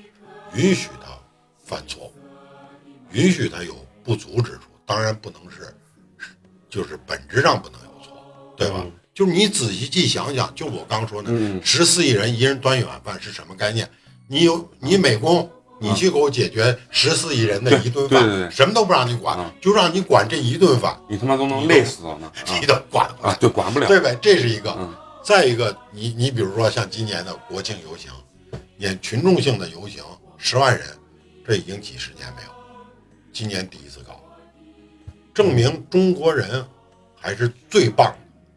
[0.56, 1.16] 允许他
[1.64, 2.14] 犯错误，
[3.12, 5.72] 允许他有不足之处，当然不能是，
[6.68, 8.82] 就是本质上不能有错，对吧？
[8.84, 13.88] 嗯就是你仔细去想想，就我刚说的，嗯十四亿人一人端一碗饭是什么概念？
[14.28, 23.38] 你有你美工，你去给我解决十四亿人的一顿饭，对对对什么都不让你管，嗯就让你管这一顿饭，你他妈都能累死了呢 你都管不了啊！
[23.40, 23.88] 对，管不了。
[23.88, 24.18] 对呗？
[24.22, 24.72] 这是一个。
[24.78, 28.10] 嗯再一个，你你比如说像今年的国庆游行，
[28.78, 30.02] 也群众性的游行，
[30.38, 30.88] 十万人，
[31.46, 32.50] 这已经几十年没有，
[33.32, 34.20] 今年第一次搞，
[35.32, 36.66] 证明中国人
[37.16, 38.08] 还是最棒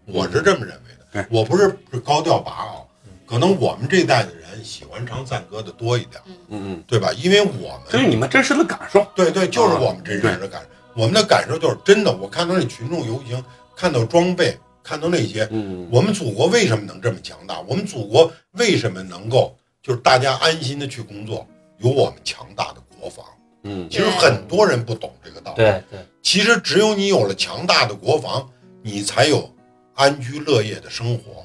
[0.07, 1.07] 的，我是这么认为的。
[1.13, 2.89] 对我不是高调拔高，
[3.27, 7.13] 可能我们这代的人喜欢唱赞歌的多一点，嗯嗯，对吧？
[7.15, 9.07] 因为我们这是你们真实的感受。
[9.15, 10.69] 对对，就是我们真实的感受。
[10.95, 13.43] 我们的感受就是真的，我看到那群众游行，
[13.75, 17.61] 看到装备，看到那些，嗯，我们祖国为什么能这么强大？
[17.63, 21.47] 我们祖国为什么能够就是大家安心的去工作？
[21.79, 23.25] 有我们强大的国防。
[23.65, 25.57] 嗯其实很多人不懂这个道理。
[25.57, 28.49] 对对，其实只有你有了强大的国防，
[28.83, 29.49] 你才有
[29.95, 31.45] 安居乐业的生活，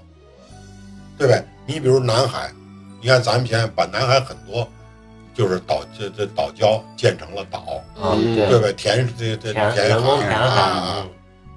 [1.17, 1.43] 对不对？
[1.65, 2.51] 你比如南海，
[3.01, 4.67] 你看咱们现在把南海很多
[5.33, 8.73] 就是岛这这岛礁建成了岛，嗯对对，吧？
[8.75, 11.07] 填这这填海啊啊海，啊，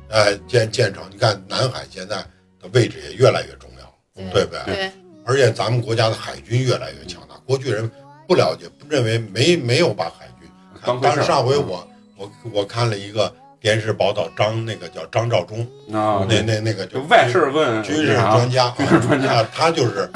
[0.09, 2.17] 呃，建建成，你看南海现在
[2.61, 4.61] 的位置也越来越重要，对不对？
[4.67, 4.91] 对，
[5.25, 7.35] 而且咱们国家的海军越来越强大。
[7.47, 7.91] 过去人
[8.29, 10.49] 不了解，不认为没没有把海军。
[10.85, 15.61] 但是当回事儿上回我我我看了一个电视报道，张那个叫张召忠，
[15.93, 20.11] 啊，那那那个就就外事问军事专家，军事专家啊，他就是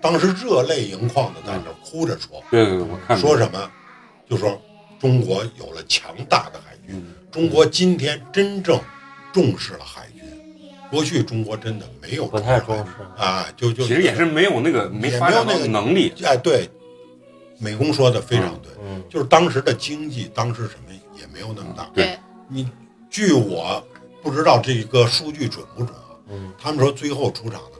[0.00, 3.70] 当时热泪盈眶的在那儿哭着说，对对对，我看说什么，
[4.28, 4.60] 就说
[4.98, 8.80] 中国有了强大的海军，嗯中国今天真正
[9.32, 10.20] 重视了海军。
[10.90, 16.12] 过去中国真的没有不太重视啊，就就其实也是没有那个没发展到能力。
[16.24, 16.68] 哎，对，
[17.58, 21.88] 美工说的非常对，嗯，就是当时的经济，当时什么也没有那么大。
[21.94, 22.68] 对，你
[23.08, 23.80] 据我
[24.20, 26.18] 不知道这个数据准不准啊？
[26.28, 27.78] 嗯，他们说最后出场的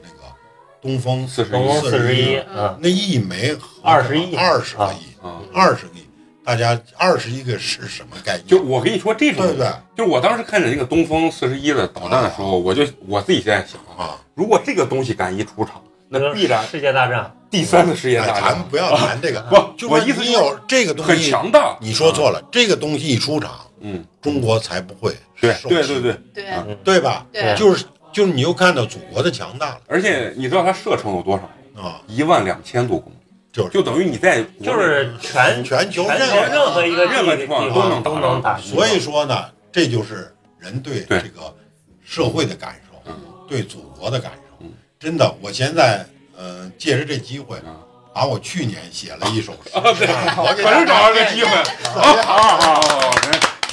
[0.81, 6.03] 东风四十一四十一，41嗯，那一枚二十亿二十个亿，啊，二十个亿，
[6.43, 8.47] 大家二十亿个是什么概念？
[8.47, 9.69] 就我跟你说这种，对不对？
[9.95, 14.19] 就我当时看着那个东风四十一的导弹的时候，我就我自己在想啊，啊？
[14.33, 18.43] 如果这个东西敢一出场，那必然世界大战，第三次世界哎大战。
[18.55, 21.77] 咱不要谈这个，不就我意思有这个东西很，强大。
[21.79, 23.51] 你说错了，这个东西一出场，
[23.81, 27.25] 嗯，中国才不会对对对对，对，嗯对吧？
[27.31, 27.55] 对。
[27.55, 31.43] 就是就是你又看到祖国的强大了而且你知道它射程有多少？
[31.81, 33.15] 啊，一万两千多公里，
[33.51, 38.57] 就是就等于你在就是全全球任何任何一个任何地地方都能都能打。
[38.57, 41.55] 所以说呢，这就是人对对这个
[42.03, 43.15] 社会的感受，嗯
[43.47, 44.71] 对祖国的感受嗯。
[44.99, 46.05] 真的，我现在
[46.37, 47.73] 呃，借着这机会嗯，
[48.13, 53.11] 把我去年写了一首诗，反正找了个机会，念好好好好，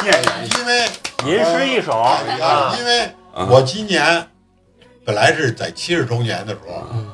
[0.03, 0.89] 念念因为
[1.27, 2.07] 吟诗一首
[2.79, 3.49] 因为啊。
[3.51, 4.27] 我今年
[5.05, 7.11] 本来是在七十周年的时候嗯。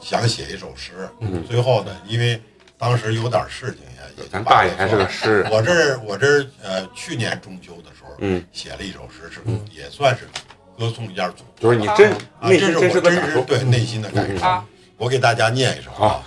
[0.00, 1.44] 想写一首诗，嗯。
[1.44, 2.40] 最后呢，因为
[2.78, 9.40] 当时有点事情也也咱大爷还是个诗人，我这儿我这儿呃，去年中秋的时候，嗯，写了一首诗，是
[9.76, 10.28] 也算是
[10.78, 11.60] 歌颂一下祖国。
[11.60, 13.00] 就是你真啊，这是我。
[13.00, 14.38] 真实对内心的感受。
[14.40, 14.64] 好，
[14.96, 16.22] 我给大家念一首啊，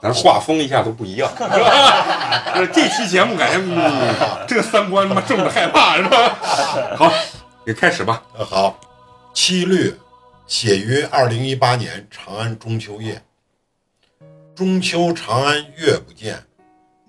[0.00, 6.38] 咱画风一下都不一样，是 吧这期节目感觉，嗯，这个三观他妈正的害怕是吧？
[6.96, 7.12] 好，
[7.64, 8.22] 你开始吧。
[8.36, 8.80] 呃好，
[9.34, 9.94] 七律
[10.46, 13.22] 写于二零一八年长安中秋夜。
[14.54, 16.42] 中秋长安月不见，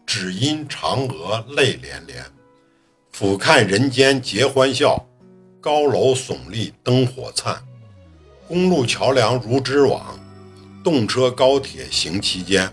[0.06, 2.24] 只因嫦娥泪涟涟。
[3.12, 5.06] 俯瞰人间皆欢笑，
[5.62, 7.62] 高楼耸立灯火灿。
[8.48, 10.20] 公路桥梁如织网，
[10.84, 12.70] 动车高铁行其间。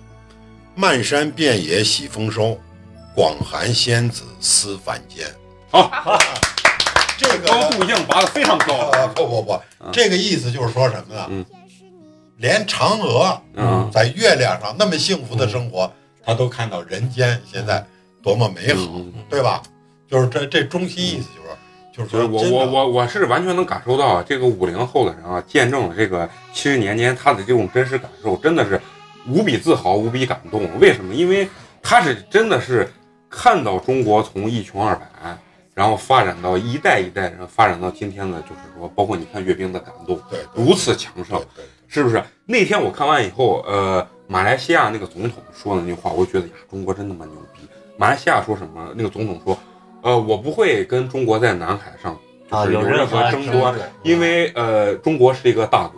[0.75, 2.59] 漫山遍野喜丰收，
[3.15, 5.27] 广寒仙子思凡间。
[5.71, 5.91] 好，
[7.19, 8.91] 这个高度已经拔得非常高。
[9.15, 9.61] 不不不，
[9.93, 11.27] 这个意思就是说什么呢？
[11.29, 11.45] 嗯
[12.37, 15.93] 连嫦娥嗯在月亮上那么幸福的生活，
[16.25, 17.85] 他都看到人间现在
[18.23, 19.61] 多么美好，嗯对吧？
[20.09, 21.27] 就是这这中心意思
[21.97, 28.81] 就是，就是就是我我我我是完全能感受到啊这个五零后的人啊，见证了这个七十年间他的这种真实感受，真的是
[29.27, 30.63] 无比自豪、无比感动。
[30.79, 31.13] 为什么？
[31.13, 31.49] 因为
[31.83, 32.89] 他是真的是
[33.29, 35.37] 看到中国从一穷二白，
[35.79, 42.21] 然后发展到一代一代人发展到今天的，就是说，包括你看阅兵的感动，对对如此强盛对，是不是？
[42.47, 47.61] 那天我看完以后，呃，马来西亚那个总统说的那句话，我就觉得呀，中国真他妈牛逼。
[47.97, 48.93] 马来西亚说什么？
[48.97, 49.57] 那个总统说，
[50.03, 52.19] 呃，我不会跟中国在南海上
[52.51, 55.98] 就是有啊有任任何何争端，对因为呃，中国是一个大国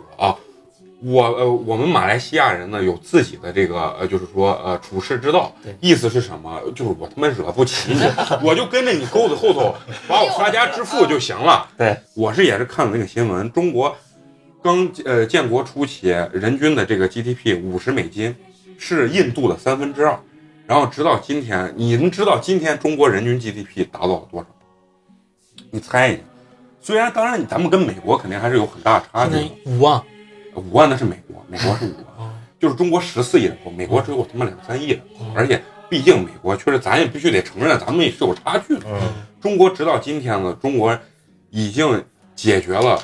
[1.03, 5.51] 我呃，我们马来西亚人呢有自己的这个呃，就是说呃处世之道。
[5.79, 6.61] 意思是什么？
[6.75, 8.01] 就是我他妈惹不起你，
[8.45, 9.75] 我就跟着你钩子后头，
[10.07, 11.67] 把我发家致富就行了。
[11.77, 13.95] 对，我是也是看了那个新闻，中国
[14.61, 18.35] 刚呃建国初期人均的这个 GDP 五十美金，
[18.77, 20.19] 是印度的三分之二。
[20.67, 24.47] 然后直到今天，你们知道今天中国人均 GDP 达到了多少？
[25.71, 26.19] 你猜一下。
[26.79, 29.35] 虽然当然咱们跟美国肯定还是有很大差距，
[29.65, 30.01] 五万，
[30.55, 38.85] 五万那是美国，美国是五万，啊就是中国十四亿人口，美国只有他妈两三亿人口，而且毕竟美国确实咱也必须得承认，咱们也是有差距的。
[38.85, 38.99] 嗯，
[39.41, 40.97] 中国直到今天呢，中国
[41.49, 42.03] 已经
[42.35, 43.01] 解决了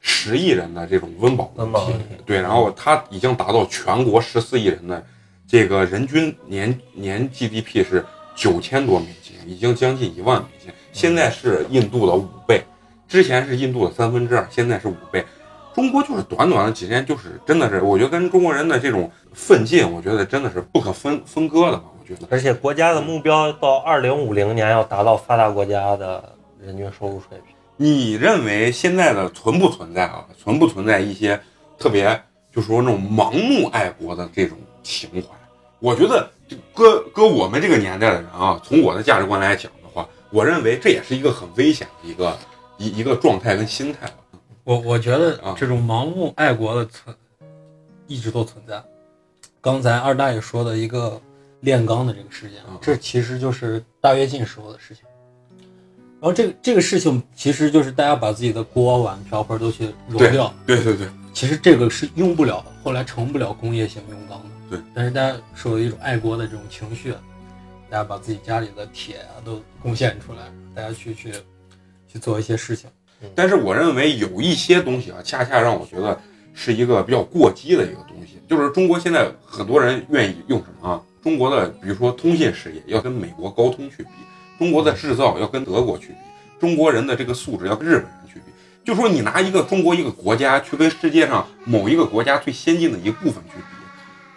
[0.00, 1.94] 十亿人的这种温饱问题，
[2.26, 5.02] 对，然后它已经达到全国十四亿人的
[5.48, 8.04] 这个人均年年 GDP 是
[8.36, 12.62] 九千多美金，已经将近一万美金，现在是印度的五倍，
[13.08, 15.24] 之前是印度的三分之二，现在是五倍。
[15.74, 21.84] 中国就是短短的几年，就是真的是，我觉得跟中国人的这种奋进，我觉得真的是不可分分割的吧。
[21.98, 27.54] 我觉得，而且国家的目标到二零五零年要达到发达国家的人均收入水平。
[27.76, 30.26] 你认为现在的存不存在啊？
[30.36, 31.40] 存不存在一些
[31.78, 32.20] 特别，
[32.52, 35.28] 就是说那种盲目爱国的这种情怀？
[35.78, 36.28] 我觉得
[36.74, 42.36] 搁搁我们这个年代的人啊，从我的价值观来讲的话，我认为这也是一个很危险的一个
[42.76, 44.14] 一一个状态跟心态吧。
[44.64, 47.14] 我我觉得啊这种盲目爱国的存
[48.06, 48.82] 一直都存在。
[49.60, 51.20] 刚才二大爷说的一个
[51.60, 55.04] 炼钢的这个事件嗯，这其实就是大跃进时候的事情。
[56.20, 64.46] 然后这个这个事情其实就是大家把自己的锅碗瓢盆都去融对掉，对对对，其实这个是用不了，后来成不了工业型用钢的。
[64.76, 67.12] 对，但是大家受了一种爱国的这种情绪，
[67.88, 71.32] 大家把自己家里的铁啊都贡献出来，大家去去
[72.06, 72.88] 去做一些事情。
[73.34, 76.18] 但是我认为有一些东西啊，恰恰让我觉得
[76.54, 81.00] 是一个比较过激的一个东西，就是中国现在很多人愿意用什么啊？
[81.22, 84.08] 中国的比如说通信事业要跟美国高通去比，
[84.58, 86.14] 中国的制造要跟德国去比，
[86.58, 88.46] 中国人的这个素质要跟日本人去比。
[88.82, 93.64] 就说你拿一个中国一个国家去跟世界上某一个国家最先进的一部分去比，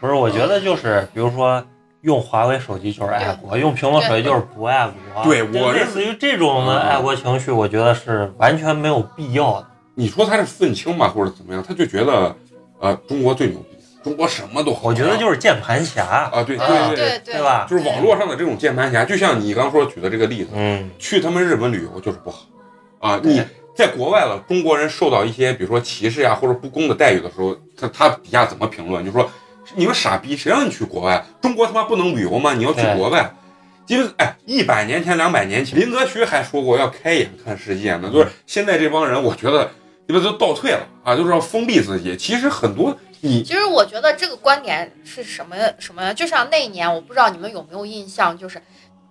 [0.01, 1.65] 不是，我觉得就是比如说
[2.03, 5.23] 用华为手机就是爱国，用苹果手机就是不爱国。
[5.23, 9.67] 对我认类似于这种的嗯爱国情绪，我觉得是完全没有必要的。
[9.95, 12.35] 你说他是愤青吧，或者怎么样，他就觉得
[12.79, 14.81] 呃中国最牛逼，中国什么都好。
[14.83, 17.65] 我觉得就是键盘侠，啊，对对对对吧？
[17.69, 22.39] 就是网络上的这种键盘侠，就像你刚说举的这个例子，嗯，去他们日本旅游就是不好
[22.99, 23.19] 啊！
[23.23, 23.41] 你
[23.73, 29.05] 在国外了，中国人受到一些比如说歧视呀或者不公的待遇的时候，他他底下怎么评论？
[29.05, 29.29] 就说
[29.75, 31.23] 你们傻逼，谁让你去国外？
[31.41, 32.53] 中国他妈不能旅游吗？
[32.53, 33.33] 你要去国外？
[33.87, 38.09] 因为，哎，一百年前、两百年前，林则徐还说过要开眼看世界呢。
[38.11, 39.69] 就是现在这帮人，我觉得
[40.07, 42.15] 你们都倒退了啊，就是要封闭自己。
[42.15, 46.13] 其实很多你其实我觉得这个观点是什么什么？
[46.13, 48.61] 就像那一年，我不知道你们有没有印象，就是，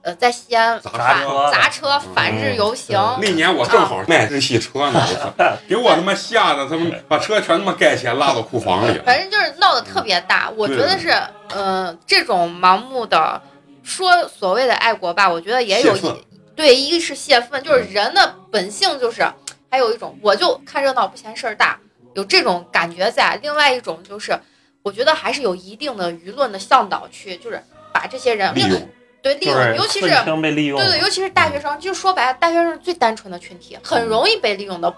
[0.03, 5.01] 呃，在西安砸车砸车反日游行，那年我正好卖日系车呢，
[5.69, 9.05] 给我他妈吓得他们把车全他妈盖起来拉到库房里了。
[9.05, 10.51] 反正就是闹得特别大。
[10.57, 11.11] 我觉得是，
[11.51, 13.41] 呃，这种盲目的
[13.85, 16.25] 说所谓的爱国吧，我觉得也有一
[16.57, 19.25] 对，一个是泄愤，就是人的本性就是，
[19.71, 21.79] 还有一种我就看热闹不嫌事儿大，
[22.15, 23.39] 有这种感觉在。
[23.41, 24.37] 另外一种就是，
[24.83, 28.89] 我觉得还是有一定的舆论的向导去，就是把这些人利用
[29.23, 30.09] 对利用，尤其是
[30.43, 30.79] 被利用。
[30.79, 34.93] 对对，尤其是大学生，就说白了，大学生是最单纯的群体，很容易被利用的。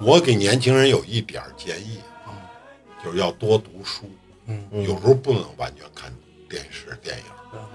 [0.00, 2.30] 我给年轻人有一点建议啊，
[3.04, 4.10] 就是要多读书，
[4.46, 6.12] 嗯嗯有时候不能完全看
[6.48, 7.24] 电视电影。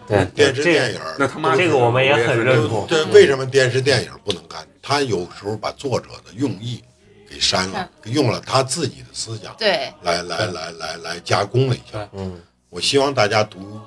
[0.08, 2.88] 对电视电影，那他妈这个我们也很认同。
[2.90, 4.66] 这为什么电视电影不能看？
[4.82, 6.82] 他有时候把作者的用意
[7.30, 12.10] 给删了，用了他自己的思想对，来来来来来加工了一下。
[12.14, 13.80] 嗯，我希望大家读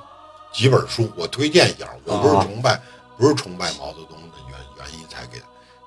[0.52, 1.88] 几本书，我推荐一下。
[2.04, 2.80] 我不是崇拜，
[3.16, 5.44] 不是崇拜毛泽东的原原因才给的，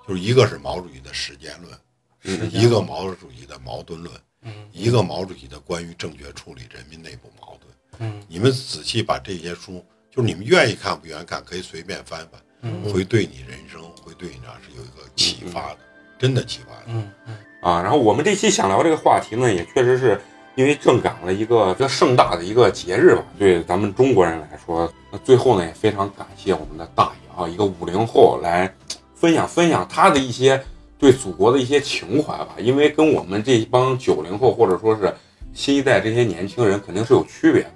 [0.07, 1.77] 就是一个是毛主席的时间论，
[2.23, 7.73] 嗯一个毛主席的矛盾论，嗯一个毛主席的关于正确处理人民内部矛盾。
[7.99, 15.79] 嗯你们仔细把这些书，就是你们愿意看不愿意看，可以随便翻翻，嗯会对你人生，会对你啊是有一个启发的，
[16.17, 16.83] 真的启发的。
[16.87, 20.21] 嗯嗯啊，然后我们这期想聊这个话题呢，也确实是
[20.55, 28.71] 因为正赶了一个比较盛大的一个节日吧，对咱们中国人来说，那最后呢也非常感谢我们的大爷啊，一个五零后来
[29.15, 30.63] 分享分享他的一些
[30.99, 35.11] 对祖国的一些情怀吧，因为跟我们这一帮九零后或者说是
[35.53, 37.71] 新一代这些年轻人肯定是有区别的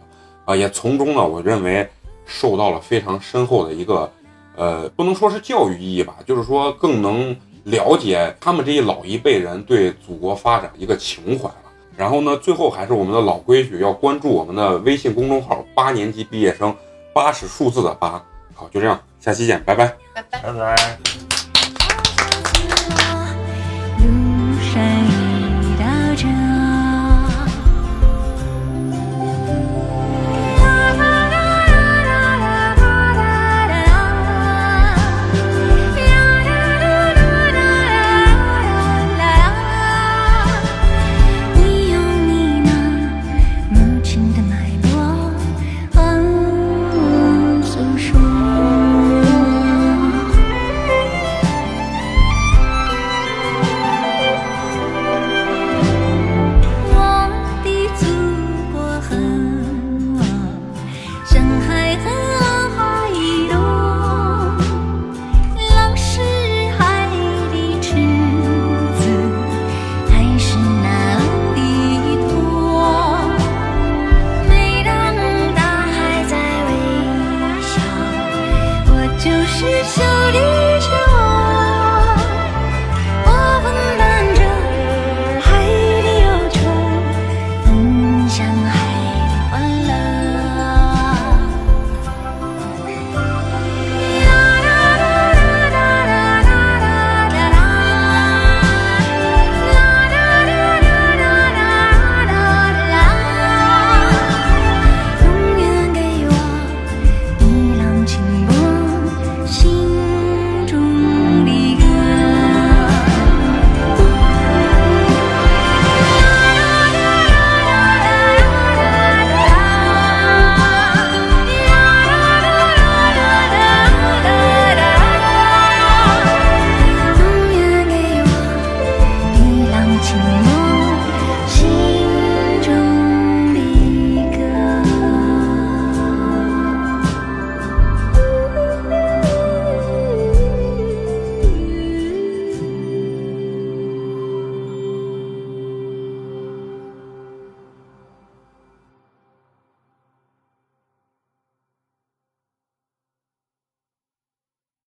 [0.46, 1.88] 啊，也从中呢，我认为
[2.26, 4.12] 受到了非常深厚的一个
[4.56, 11.50] 呃，不能说是教育意义吧，就是说更能了解他们这一老一辈人对祖国发展一个情怀。
[11.98, 16.76] 然后呢，最后还是我们的老规矩，要关注我们的微信公众号“八年级毕业生”，
[17.12, 18.24] 八是数字的八。
[18.54, 19.88] 好，就这样，下期见，拜拜。
[20.14, 20.40] 拜拜。
[20.44, 21.00] 拜拜。